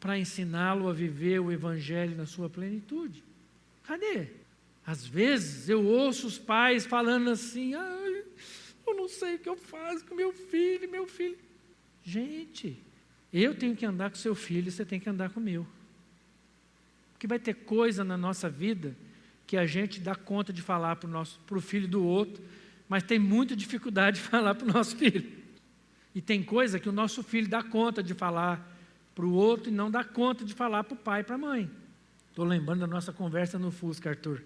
para 0.01 0.18
ensiná-lo 0.18 0.88
a 0.88 0.95
viver 0.95 1.41
o 1.41 1.53
Evangelho 1.53 2.16
na 2.16 2.24
sua 2.24 2.49
plenitude? 2.49 3.22
Cadê? 3.82 4.28
Às 4.86 5.07
vezes 5.07 5.68
eu 5.68 5.84
ouço 5.84 6.26
os 6.26 6.38
pais 6.38 6.86
falando 6.86 7.28
assim: 7.28 7.74
ah, 7.74 8.22
eu 8.86 8.97
não 8.97 9.09
sei 9.11 9.34
o 9.34 9.38
que 9.38 9.49
eu 9.49 9.59
faço 9.59 10.07
com 10.07 10.14
meu 10.14 10.32
filho, 10.32 10.91
meu 10.91 11.07
filho. 11.07 11.38
Gente, 12.03 12.82
eu 13.30 13.55
tenho 13.55 13.76
que 13.76 13.84
andar 13.84 14.09
com 14.09 14.16
seu 14.16 14.34
filho, 14.34 14.72
você 14.72 14.86
tem 14.86 14.99
que 14.99 15.09
andar 15.11 15.28
com 15.28 15.38
o 15.38 15.43
meu. 15.43 15.66
Porque 17.21 17.27
vai 17.27 17.39
ter 17.39 17.53
coisa 17.53 18.03
na 18.03 18.16
nossa 18.16 18.49
vida 18.49 18.97
que 19.47 19.55
a 19.55 19.66
gente 19.66 20.01
dá 20.01 20.14
conta 20.14 20.55
de 20.55 20.62
falar 20.62 20.97
para 20.97 21.59
o 21.59 21.61
filho 21.61 21.87
do 21.87 22.03
outro, 22.03 22.43
mas 22.89 23.03
tem 23.03 23.18
muita 23.18 23.55
dificuldade 23.55 24.16
de 24.16 24.23
falar 24.27 24.55
para 24.55 24.66
o 24.66 24.73
nosso 24.73 24.97
filho. 24.97 25.31
E 26.14 26.23
tem 26.23 26.43
coisa 26.43 26.81
que 26.81 26.89
o 26.89 26.93
nosso 26.93 27.23
filho 27.23 27.47
dá 27.47 27.62
conta 27.62 28.03
de 28.03 28.14
falar 28.14 28.75
para 29.14 29.27
o 29.27 29.35
outro 29.35 29.68
e 29.68 29.71
não 29.71 29.91
dá 29.91 30.03
conta 30.03 30.47
de 30.47 30.55
falar 30.55 30.83
para 30.83 30.95
o 30.95 30.97
pai 30.97 31.21
e 31.21 31.25
para 31.25 31.35
a 31.35 31.39
mãe. 31.39 31.71
Estou 32.31 32.47
lembrando 32.47 32.81
da 32.81 32.87
nossa 32.87 33.12
conversa 33.12 33.59
no 33.59 33.71
Fusca, 33.71 34.09
Arthur. 34.09 34.43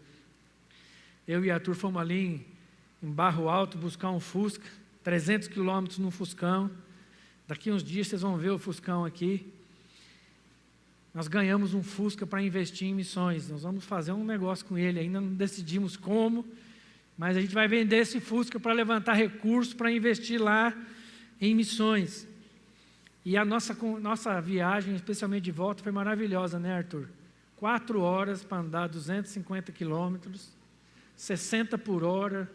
Eu 1.29 1.45
e 1.45 1.53
Arthur 1.53 1.77
fomos 1.77 2.03
ali 2.03 2.27
em, 2.27 2.47
em 3.01 3.13
Barro 3.13 3.49
Alto 3.49 3.79
buscar 3.79 4.11
um 4.11 4.19
Fusca, 4.19 4.67
300 5.05 5.47
quilômetros 5.47 6.01
no 6.01 6.11
Fuscão. 6.11 6.69
Daqui 7.47 7.71
uns 7.71 7.85
dias 7.85 8.09
vocês 8.09 8.23
vão 8.23 8.37
ver 8.37 8.51
o 8.51 8.59
Fuscão 8.59 9.05
aqui. 9.05 9.54
Nós 11.15 11.29
ganhamos 11.29 11.75
um 11.75 11.83
Fusca 11.83 12.27
para 12.27 12.43
investir 12.43 12.89
em 12.89 12.95
missões. 12.95 13.49
Nós 13.49 13.63
vamos 13.63 13.85
fazer 13.85 14.11
um 14.11 14.25
negócio 14.25 14.67
com 14.67 14.77
ele, 14.77 14.99
ainda 14.99 15.21
não 15.21 15.33
decidimos 15.33 15.97
como, 15.97 16.45
mas 17.17 17.37
a 17.37 17.41
gente 17.41 17.55
vai 17.55 17.69
vender 17.69 17.99
esse 17.99 18.19
Fusca 18.19 18.59
para 18.59 18.73
levantar 18.73 19.13
recursos 19.13 19.73
para 19.73 19.93
investir 19.93 20.43
lá 20.43 20.77
em 21.41 21.55
missões. 21.55 22.27
E 23.25 23.37
a 23.37 23.45
nossa, 23.45 23.75
nossa 24.01 24.41
viagem, 24.41 24.97
especialmente 24.97 25.45
de 25.45 25.53
volta, 25.53 25.85
foi 25.85 25.93
maravilhosa, 25.93 26.59
né, 26.59 26.75
Arthur? 26.79 27.09
Quatro 27.57 28.01
horas 28.01 28.43
para 28.43 28.59
andar 28.59 28.89
250 28.89 29.71
quilômetros, 29.71 30.51
60 31.15 31.79
por 31.79 32.03
hora, 32.03 32.51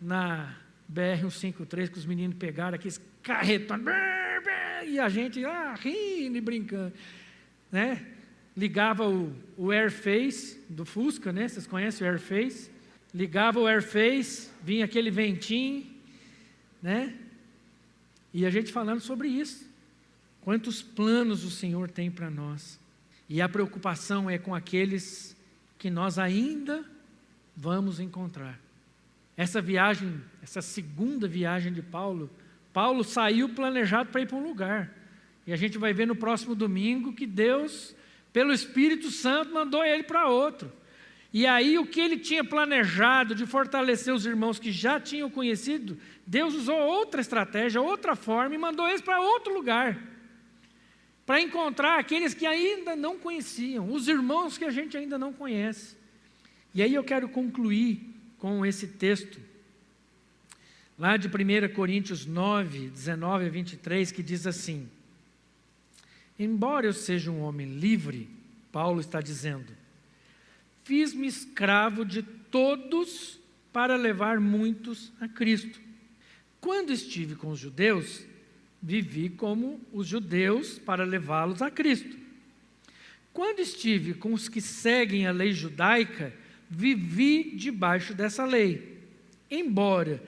na 0.00 0.56
BR-153, 0.92 1.88
que 1.88 1.98
os 1.98 2.04
meninos 2.04 2.36
pegaram 2.36 2.74
aqueles 2.74 3.00
carretões, 3.22 3.82
e 4.86 4.98
a 4.98 5.08
gente 5.08 5.44
ah, 5.44 5.74
rindo 5.78 6.36
e 6.36 6.40
brincando 6.40 6.92
né? 7.70 8.04
Ligava 8.56 9.08
o, 9.08 9.34
o 9.56 9.70
Airface 9.70 10.60
do 10.68 10.84
Fusca, 10.84 11.32
né? 11.32 11.48
Vocês 11.48 11.66
conhecem 11.66 12.06
o 12.06 12.10
Airface? 12.10 12.70
Ligava 13.14 13.58
o 13.58 13.66
Airface, 13.66 14.50
vinha 14.62 14.84
aquele 14.84 15.10
ventinho, 15.10 15.86
né? 16.82 17.14
E 18.32 18.46
a 18.46 18.50
gente 18.50 18.72
falando 18.72 19.00
sobre 19.00 19.28
isso. 19.28 19.68
Quantos 20.40 20.82
planos 20.82 21.44
o 21.44 21.50
Senhor 21.50 21.90
tem 21.90 22.10
para 22.10 22.30
nós. 22.30 22.78
E 23.28 23.40
a 23.40 23.48
preocupação 23.48 24.28
é 24.28 24.38
com 24.38 24.54
aqueles 24.54 25.36
que 25.78 25.90
nós 25.90 26.18
ainda 26.18 26.84
vamos 27.56 28.00
encontrar. 28.00 28.58
Essa 29.36 29.60
viagem, 29.60 30.20
essa 30.42 30.60
segunda 30.60 31.26
viagem 31.26 31.72
de 31.72 31.82
Paulo, 31.82 32.30
Paulo 32.72 33.02
saiu 33.02 33.48
planejado 33.48 34.10
para 34.10 34.20
ir 34.20 34.26
para 34.26 34.36
um 34.36 34.42
lugar. 34.42 34.99
E 35.50 35.52
a 35.52 35.56
gente 35.56 35.78
vai 35.78 35.92
ver 35.92 36.06
no 36.06 36.14
próximo 36.14 36.54
domingo 36.54 37.12
que 37.12 37.26
Deus, 37.26 37.92
pelo 38.32 38.52
Espírito 38.52 39.10
Santo, 39.10 39.52
mandou 39.52 39.84
ele 39.84 40.04
para 40.04 40.28
outro. 40.28 40.72
E 41.32 41.44
aí, 41.44 41.76
o 41.76 41.84
que 41.84 42.00
ele 42.00 42.18
tinha 42.18 42.44
planejado 42.44 43.34
de 43.34 43.44
fortalecer 43.44 44.14
os 44.14 44.24
irmãos 44.24 44.60
que 44.60 44.70
já 44.70 45.00
tinham 45.00 45.28
conhecido, 45.28 45.98
Deus 46.24 46.54
usou 46.54 46.78
outra 46.78 47.20
estratégia, 47.20 47.80
outra 47.80 48.14
forma 48.14 48.54
e 48.54 48.58
mandou 48.58 48.88
eles 48.88 49.00
para 49.00 49.20
outro 49.20 49.52
lugar 49.52 50.00
para 51.26 51.40
encontrar 51.40 51.98
aqueles 51.98 52.32
que 52.32 52.46
ainda 52.46 52.94
não 52.94 53.18
conheciam, 53.18 53.92
os 53.92 54.06
irmãos 54.06 54.56
que 54.56 54.64
a 54.64 54.70
gente 54.70 54.96
ainda 54.96 55.18
não 55.18 55.32
conhece. 55.32 55.96
E 56.72 56.80
aí 56.80 56.94
eu 56.94 57.02
quero 57.02 57.28
concluir 57.28 58.14
com 58.38 58.64
esse 58.64 58.86
texto, 58.86 59.40
lá 60.96 61.16
de 61.16 61.26
1 61.26 61.74
Coríntios 61.74 62.24
9, 62.24 62.90
19 62.90 63.46
a 63.46 63.48
23, 63.48 64.12
que 64.12 64.22
diz 64.22 64.46
assim: 64.46 64.88
Embora 66.40 66.86
eu 66.86 66.94
seja 66.94 67.30
um 67.30 67.42
homem 67.42 67.66
livre, 67.66 68.26
Paulo 68.72 68.98
está 68.98 69.20
dizendo, 69.20 69.74
fiz-me 70.84 71.26
escravo 71.26 72.02
de 72.02 72.22
todos 72.22 73.38
para 73.70 73.94
levar 73.94 74.40
muitos 74.40 75.12
a 75.20 75.28
Cristo. 75.28 75.78
Quando 76.58 76.94
estive 76.94 77.34
com 77.34 77.50
os 77.50 77.58
judeus, 77.58 78.22
vivi 78.80 79.28
como 79.28 79.82
os 79.92 80.06
judeus 80.06 80.78
para 80.78 81.04
levá-los 81.04 81.60
a 81.60 81.70
Cristo. 81.70 82.16
Quando 83.34 83.60
estive 83.60 84.14
com 84.14 84.32
os 84.32 84.48
que 84.48 84.62
seguem 84.62 85.26
a 85.26 85.32
lei 85.32 85.52
judaica, 85.52 86.32
vivi 86.70 87.54
debaixo 87.54 88.14
dessa 88.14 88.46
lei. 88.46 88.96
Embora 89.50 90.22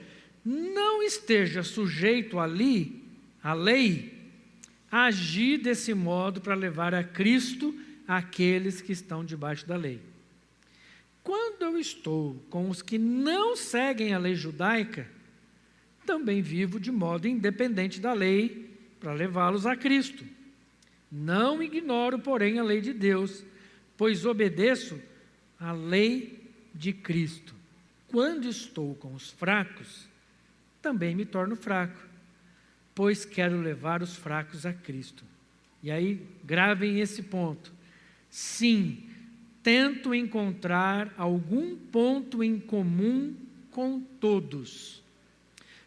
não 0.45 1.01
esteja 1.01 1.63
sujeito 1.63 2.37
ali 2.37 3.01
à 3.41 3.55
lei, 3.55 4.12
agir 4.93 5.57
desse 5.57 5.91
modo 5.91 6.39
para 6.39 6.53
levar 6.53 6.93
a 6.93 7.03
Cristo 7.03 7.75
aqueles 8.07 8.79
que 8.79 8.91
estão 8.91 9.25
debaixo 9.25 9.67
da 9.67 9.75
lei. 9.75 9.99
Quando 11.23 11.63
eu 11.63 11.79
estou 11.79 12.35
com 12.47 12.69
os 12.69 12.83
que 12.83 12.99
não 12.99 13.55
seguem 13.55 14.13
a 14.13 14.19
lei 14.19 14.35
judaica, 14.35 15.09
também 16.05 16.43
vivo 16.43 16.79
de 16.79 16.91
modo 16.91 17.27
independente 17.27 17.99
da 17.99 18.13
lei 18.13 18.69
para 18.99 19.13
levá-los 19.13 19.65
a 19.65 19.75
Cristo. 19.75 20.23
Não 21.11 21.63
ignoro, 21.63 22.19
porém, 22.19 22.59
a 22.59 22.63
lei 22.63 22.79
de 22.79 22.93
Deus, 22.93 23.43
pois 23.97 24.27
obedeço 24.27 25.01
à 25.59 25.71
lei 25.71 26.51
de 26.71 26.93
Cristo. 26.93 27.55
Quando 28.09 28.47
estou 28.47 28.93
com 28.93 29.15
os 29.15 29.31
fracos, 29.31 30.07
também 30.83 31.15
me 31.15 31.25
torno 31.25 31.55
fraco 31.55 32.12
pois 32.95 33.25
quero 33.25 33.59
levar 33.59 34.01
os 34.01 34.15
fracos 34.15 34.65
a 34.65 34.73
Cristo. 34.73 35.23
E 35.81 35.91
aí, 35.91 36.25
gravem 36.43 36.99
esse 36.99 37.23
ponto. 37.23 37.71
Sim, 38.29 39.09
tento 39.61 40.13
encontrar 40.13 41.13
algum 41.17 41.75
ponto 41.75 42.43
em 42.43 42.59
comum 42.59 43.35
com 43.71 43.99
todos, 43.99 45.03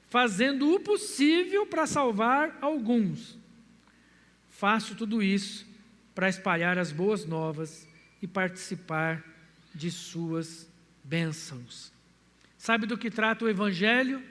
fazendo 0.09 0.75
o 0.75 0.81
possível 0.81 1.67
para 1.67 1.87
salvar 1.87 2.59
alguns. 2.61 3.39
Faço 4.49 4.95
tudo 4.95 5.23
isso 5.23 5.67
para 6.15 6.29
espalhar 6.29 6.79
as 6.79 6.91
boas 6.91 7.27
novas 7.27 7.87
e 8.23 8.27
participar 8.27 9.23
de 9.75 9.91
suas 9.91 10.69
bênçãos. 11.05 11.93
Sabe 12.57 12.87
do 12.87 12.97
que 12.97 13.11
trata 13.11 13.45
o 13.45 13.49
Evangelho? 13.49 14.23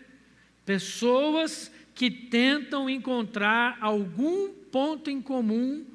Pessoas 0.65 1.71
que 1.95 2.11
tentam 2.11 2.89
encontrar 2.89 3.77
algum 3.79 4.53
ponto 4.53 5.09
em 5.09 5.21
comum 5.21 5.85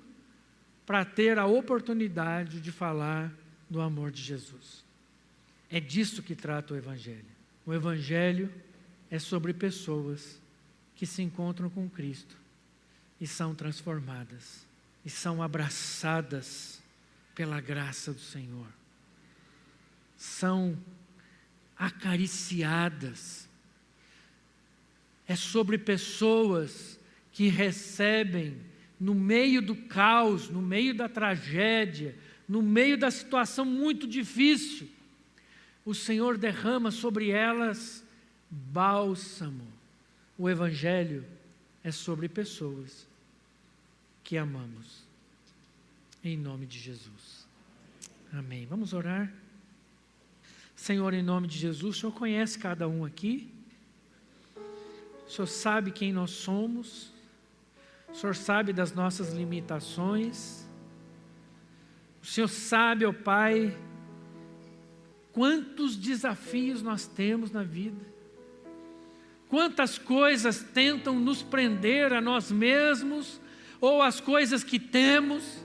para 0.87 1.05
ter 1.05 1.39
a 1.39 1.47
oportunidade 1.47 2.61
de 2.61 2.73
falar 2.73 3.31
do 3.69 3.81
amor 3.83 4.11
de 4.11 4.23
Jesus. 4.23 4.83
É 5.71 5.79
disso 5.79 6.23
que 6.23 6.35
trata 6.35 6.73
o 6.73 6.77
Evangelho. 6.77 7.31
O 7.67 7.75
Evangelho 7.75 8.53
é 9.11 9.19
sobre 9.19 9.53
pessoas 9.53 10.41
que 10.97 11.05
se 11.05 11.23
encontram 11.23 11.69
com 11.69 11.89
Cristo 11.89 12.37
e 13.21 13.27
são 13.27 13.55
transformadas, 13.55 14.67
e 15.05 15.11
são 15.11 15.43
abraçadas 15.43 16.83
pela 17.35 17.61
graça 17.61 18.13
do 18.13 18.21
Senhor, 18.21 18.67
são 20.17 20.77
acariciadas 21.79 23.50
é 25.31 25.37
sobre 25.37 25.79
pessoas 25.79 26.99
que 27.31 27.47
recebem, 27.47 28.57
no 28.99 29.15
meio 29.15 29.63
do 29.63 29.77
caos, 29.77 30.49
no 30.49 30.61
meio 30.61 30.93
da 30.93 31.09
tragédia, 31.09 32.17
no 32.49 32.61
meio 32.61 32.99
da 32.99 33.13
situação 33.13 33.65
muito 33.65 34.09
difícil, 34.09 34.89
o 35.85 35.95
Senhor 35.95 36.37
derrama 36.37 36.91
sobre 36.91 37.31
elas 37.31 38.05
bálsamo. 38.51 39.69
O 40.37 40.51
Evangelho 40.51 41.25
é 41.85 41.93
sobre 41.93 42.29
pessoas 42.29 43.07
que 44.25 44.37
amamos. 44.37 45.05
Em 46.25 46.37
nome 46.37 46.67
de 46.67 46.77
Jesus. 46.77 47.47
Amém. 48.33 48.67
Vamos 48.67 48.93
orar? 48.93 49.33
Senhor, 50.75 51.15
em 51.15 51.23
nome 51.23 51.47
de 51.47 51.57
Jesus, 51.57 51.99
o 51.99 52.01
Senhor 52.01 52.13
conhece 52.13 52.59
cada 52.59 52.89
um 52.89 53.05
aqui. 53.05 53.60
O 55.31 55.33
Senhor 55.33 55.47
sabe 55.47 55.93
quem 55.93 56.13
nós 56.13 56.33
somos, 56.33 57.13
o 58.09 58.15
Senhor 58.17 58.35
sabe 58.35 58.73
das 58.73 58.93
nossas 58.93 59.33
limitações, 59.33 60.69
o 62.21 62.27
Senhor 62.27 62.49
sabe, 62.49 63.07
ó 63.07 63.13
Pai, 63.13 63.79
quantos 65.31 65.95
desafios 65.95 66.83
nós 66.83 67.07
temos 67.07 67.53
na 67.53 67.63
vida, 67.63 68.05
quantas 69.49 69.99
coisas 69.99 70.65
tentam 70.65 71.21
nos 71.21 71.45
prender 71.45 72.13
a 72.13 72.21
nós 72.21 72.51
mesmos 72.51 73.41
ou 73.81 74.03
as 74.03 74.21
coisas 74.21 74.65
que 74.65 74.81
temos, 74.81 75.65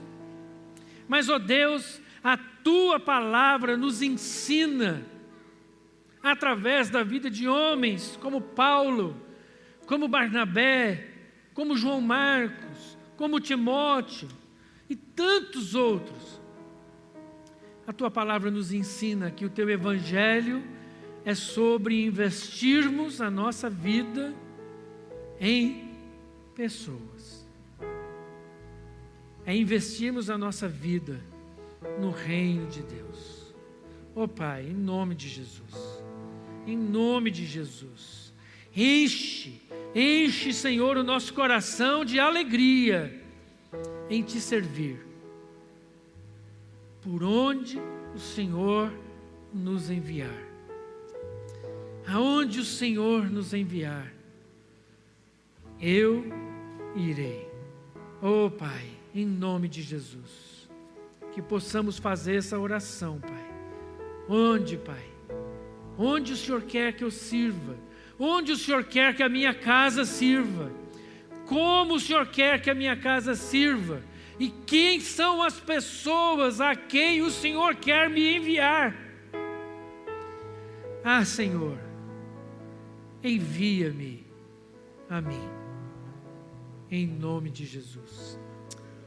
mas, 1.08 1.28
ó 1.28 1.40
Deus, 1.40 2.00
a 2.22 2.36
tua 2.36 3.00
palavra 3.00 3.76
nos 3.76 4.00
ensina, 4.00 5.04
através 6.22 6.88
da 6.88 7.02
vida 7.02 7.28
de 7.28 7.48
homens 7.48 8.16
como 8.22 8.40
Paulo, 8.40 9.25
como 9.86 10.08
Barnabé, 10.08 11.06
como 11.54 11.76
João 11.76 12.00
Marcos, 12.00 12.98
como 13.16 13.40
Timóteo 13.40 14.28
e 14.90 14.96
tantos 14.96 15.74
outros. 15.74 16.40
A 17.86 17.92
tua 17.92 18.10
palavra 18.10 18.50
nos 18.50 18.72
ensina 18.72 19.30
que 19.30 19.44
o 19.44 19.50
teu 19.50 19.70
evangelho 19.70 20.62
é 21.24 21.34
sobre 21.34 22.04
investirmos 22.04 23.20
a 23.20 23.30
nossa 23.30 23.70
vida 23.70 24.34
em 25.40 25.94
pessoas. 26.54 27.46
É 29.44 29.54
investirmos 29.56 30.28
a 30.28 30.36
nossa 30.36 30.66
vida 30.66 31.20
no 32.00 32.10
reino 32.10 32.66
de 32.66 32.82
Deus. 32.82 33.54
Oh 34.14 34.26
Pai, 34.26 34.66
em 34.66 34.74
nome 34.74 35.14
de 35.14 35.28
Jesus. 35.28 36.02
Em 36.66 36.76
nome 36.76 37.30
de 37.30 37.46
Jesus. 37.46 38.15
Enche 38.76 39.66
Enche, 39.98 40.52
Senhor, 40.52 40.98
o 40.98 41.02
nosso 41.02 41.32
coração 41.32 42.04
de 42.04 42.20
alegria 42.20 43.18
em 44.10 44.22
te 44.22 44.38
servir. 44.38 44.98
Por 47.00 47.24
onde 47.24 47.80
o 48.14 48.18
Senhor 48.18 48.92
nos 49.54 49.88
enviar. 49.88 50.38
Aonde 52.06 52.60
o 52.60 52.64
Senhor 52.64 53.30
nos 53.30 53.54
enviar, 53.54 54.12
eu 55.80 56.26
irei. 56.94 57.48
Oh 58.20 58.50
Pai, 58.50 58.90
em 59.14 59.24
nome 59.24 59.66
de 59.66 59.80
Jesus, 59.80 60.68
que 61.32 61.40
possamos 61.40 61.96
fazer 61.96 62.36
essa 62.36 62.58
oração, 62.58 63.18
Pai. 63.18 63.46
Onde, 64.28 64.76
Pai? 64.76 65.06
Onde 65.96 66.34
o 66.34 66.36
Senhor 66.36 66.60
quer 66.64 66.92
que 66.92 67.02
eu 67.02 67.10
sirva? 67.10 67.85
Onde 68.18 68.52
o 68.52 68.56
Senhor 68.56 68.84
quer 68.84 69.14
que 69.14 69.22
a 69.22 69.28
minha 69.28 69.52
casa 69.52 70.04
sirva? 70.04 70.70
Como 71.46 71.94
o 71.94 72.00
Senhor 72.00 72.26
quer 72.26 72.60
que 72.60 72.70
a 72.70 72.74
minha 72.74 72.96
casa 72.96 73.34
sirva? 73.34 74.02
E 74.38 74.48
quem 74.48 75.00
são 75.00 75.42
as 75.42 75.58
pessoas 75.58 76.60
a 76.60 76.74
quem 76.74 77.22
o 77.22 77.30
Senhor 77.30 77.74
quer 77.76 78.10
me 78.10 78.36
enviar? 78.36 78.94
Ah, 81.04 81.24
Senhor, 81.24 81.78
envia-me 83.22 84.26
a 85.08 85.20
mim, 85.20 85.48
em 86.90 87.06
nome 87.06 87.48
de 87.50 87.64
Jesus. 87.64 88.38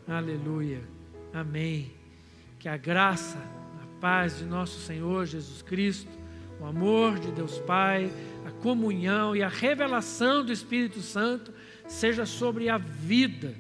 Aleluia, 0.08 0.82
amém. 1.34 1.92
Que 2.58 2.70
a 2.70 2.78
graça, 2.78 3.38
a 3.38 4.00
paz 4.00 4.40
de 4.40 4.46
nosso 4.46 4.80
Senhor 4.80 5.26
Jesus 5.26 5.62
Cristo, 5.62 6.10
o 6.60 6.66
amor 6.66 7.20
de 7.20 7.32
Deus 7.32 7.60
Pai, 7.60 8.12
a 8.46 8.52
comunhão 8.52 9.36
e 9.36 9.44
a 9.44 9.48
revelação 9.48 10.44
do 10.44 10.52
Espírito 10.52 11.02
Santo 11.02 11.54
seja 11.88 12.26
sobre 12.26 12.70
a 12.70 12.78
vida 12.78 13.56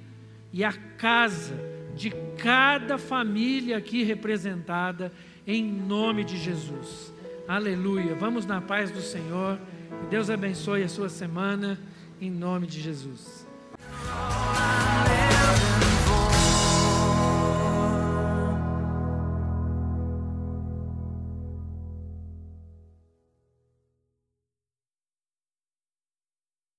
e 0.51 0.63
a 0.63 0.73
casa 0.73 1.55
de 1.95 2.11
cada 2.37 2.97
família 2.97 3.77
aqui 3.77 4.03
representada, 4.03 5.11
em 5.45 5.63
nome 5.63 6.23
de 6.23 6.37
Jesus. 6.37 7.13
Aleluia. 7.47 8.15
Vamos 8.15 8.45
na 8.45 8.61
paz 8.61 8.91
do 8.91 9.01
Senhor. 9.01 9.59
Que 10.01 10.07
Deus 10.07 10.29
abençoe 10.29 10.83
a 10.83 10.89
sua 10.89 11.09
semana, 11.09 11.79
em 12.21 12.29
nome 12.29 12.67
de 12.67 12.79
Jesus. 12.79 13.47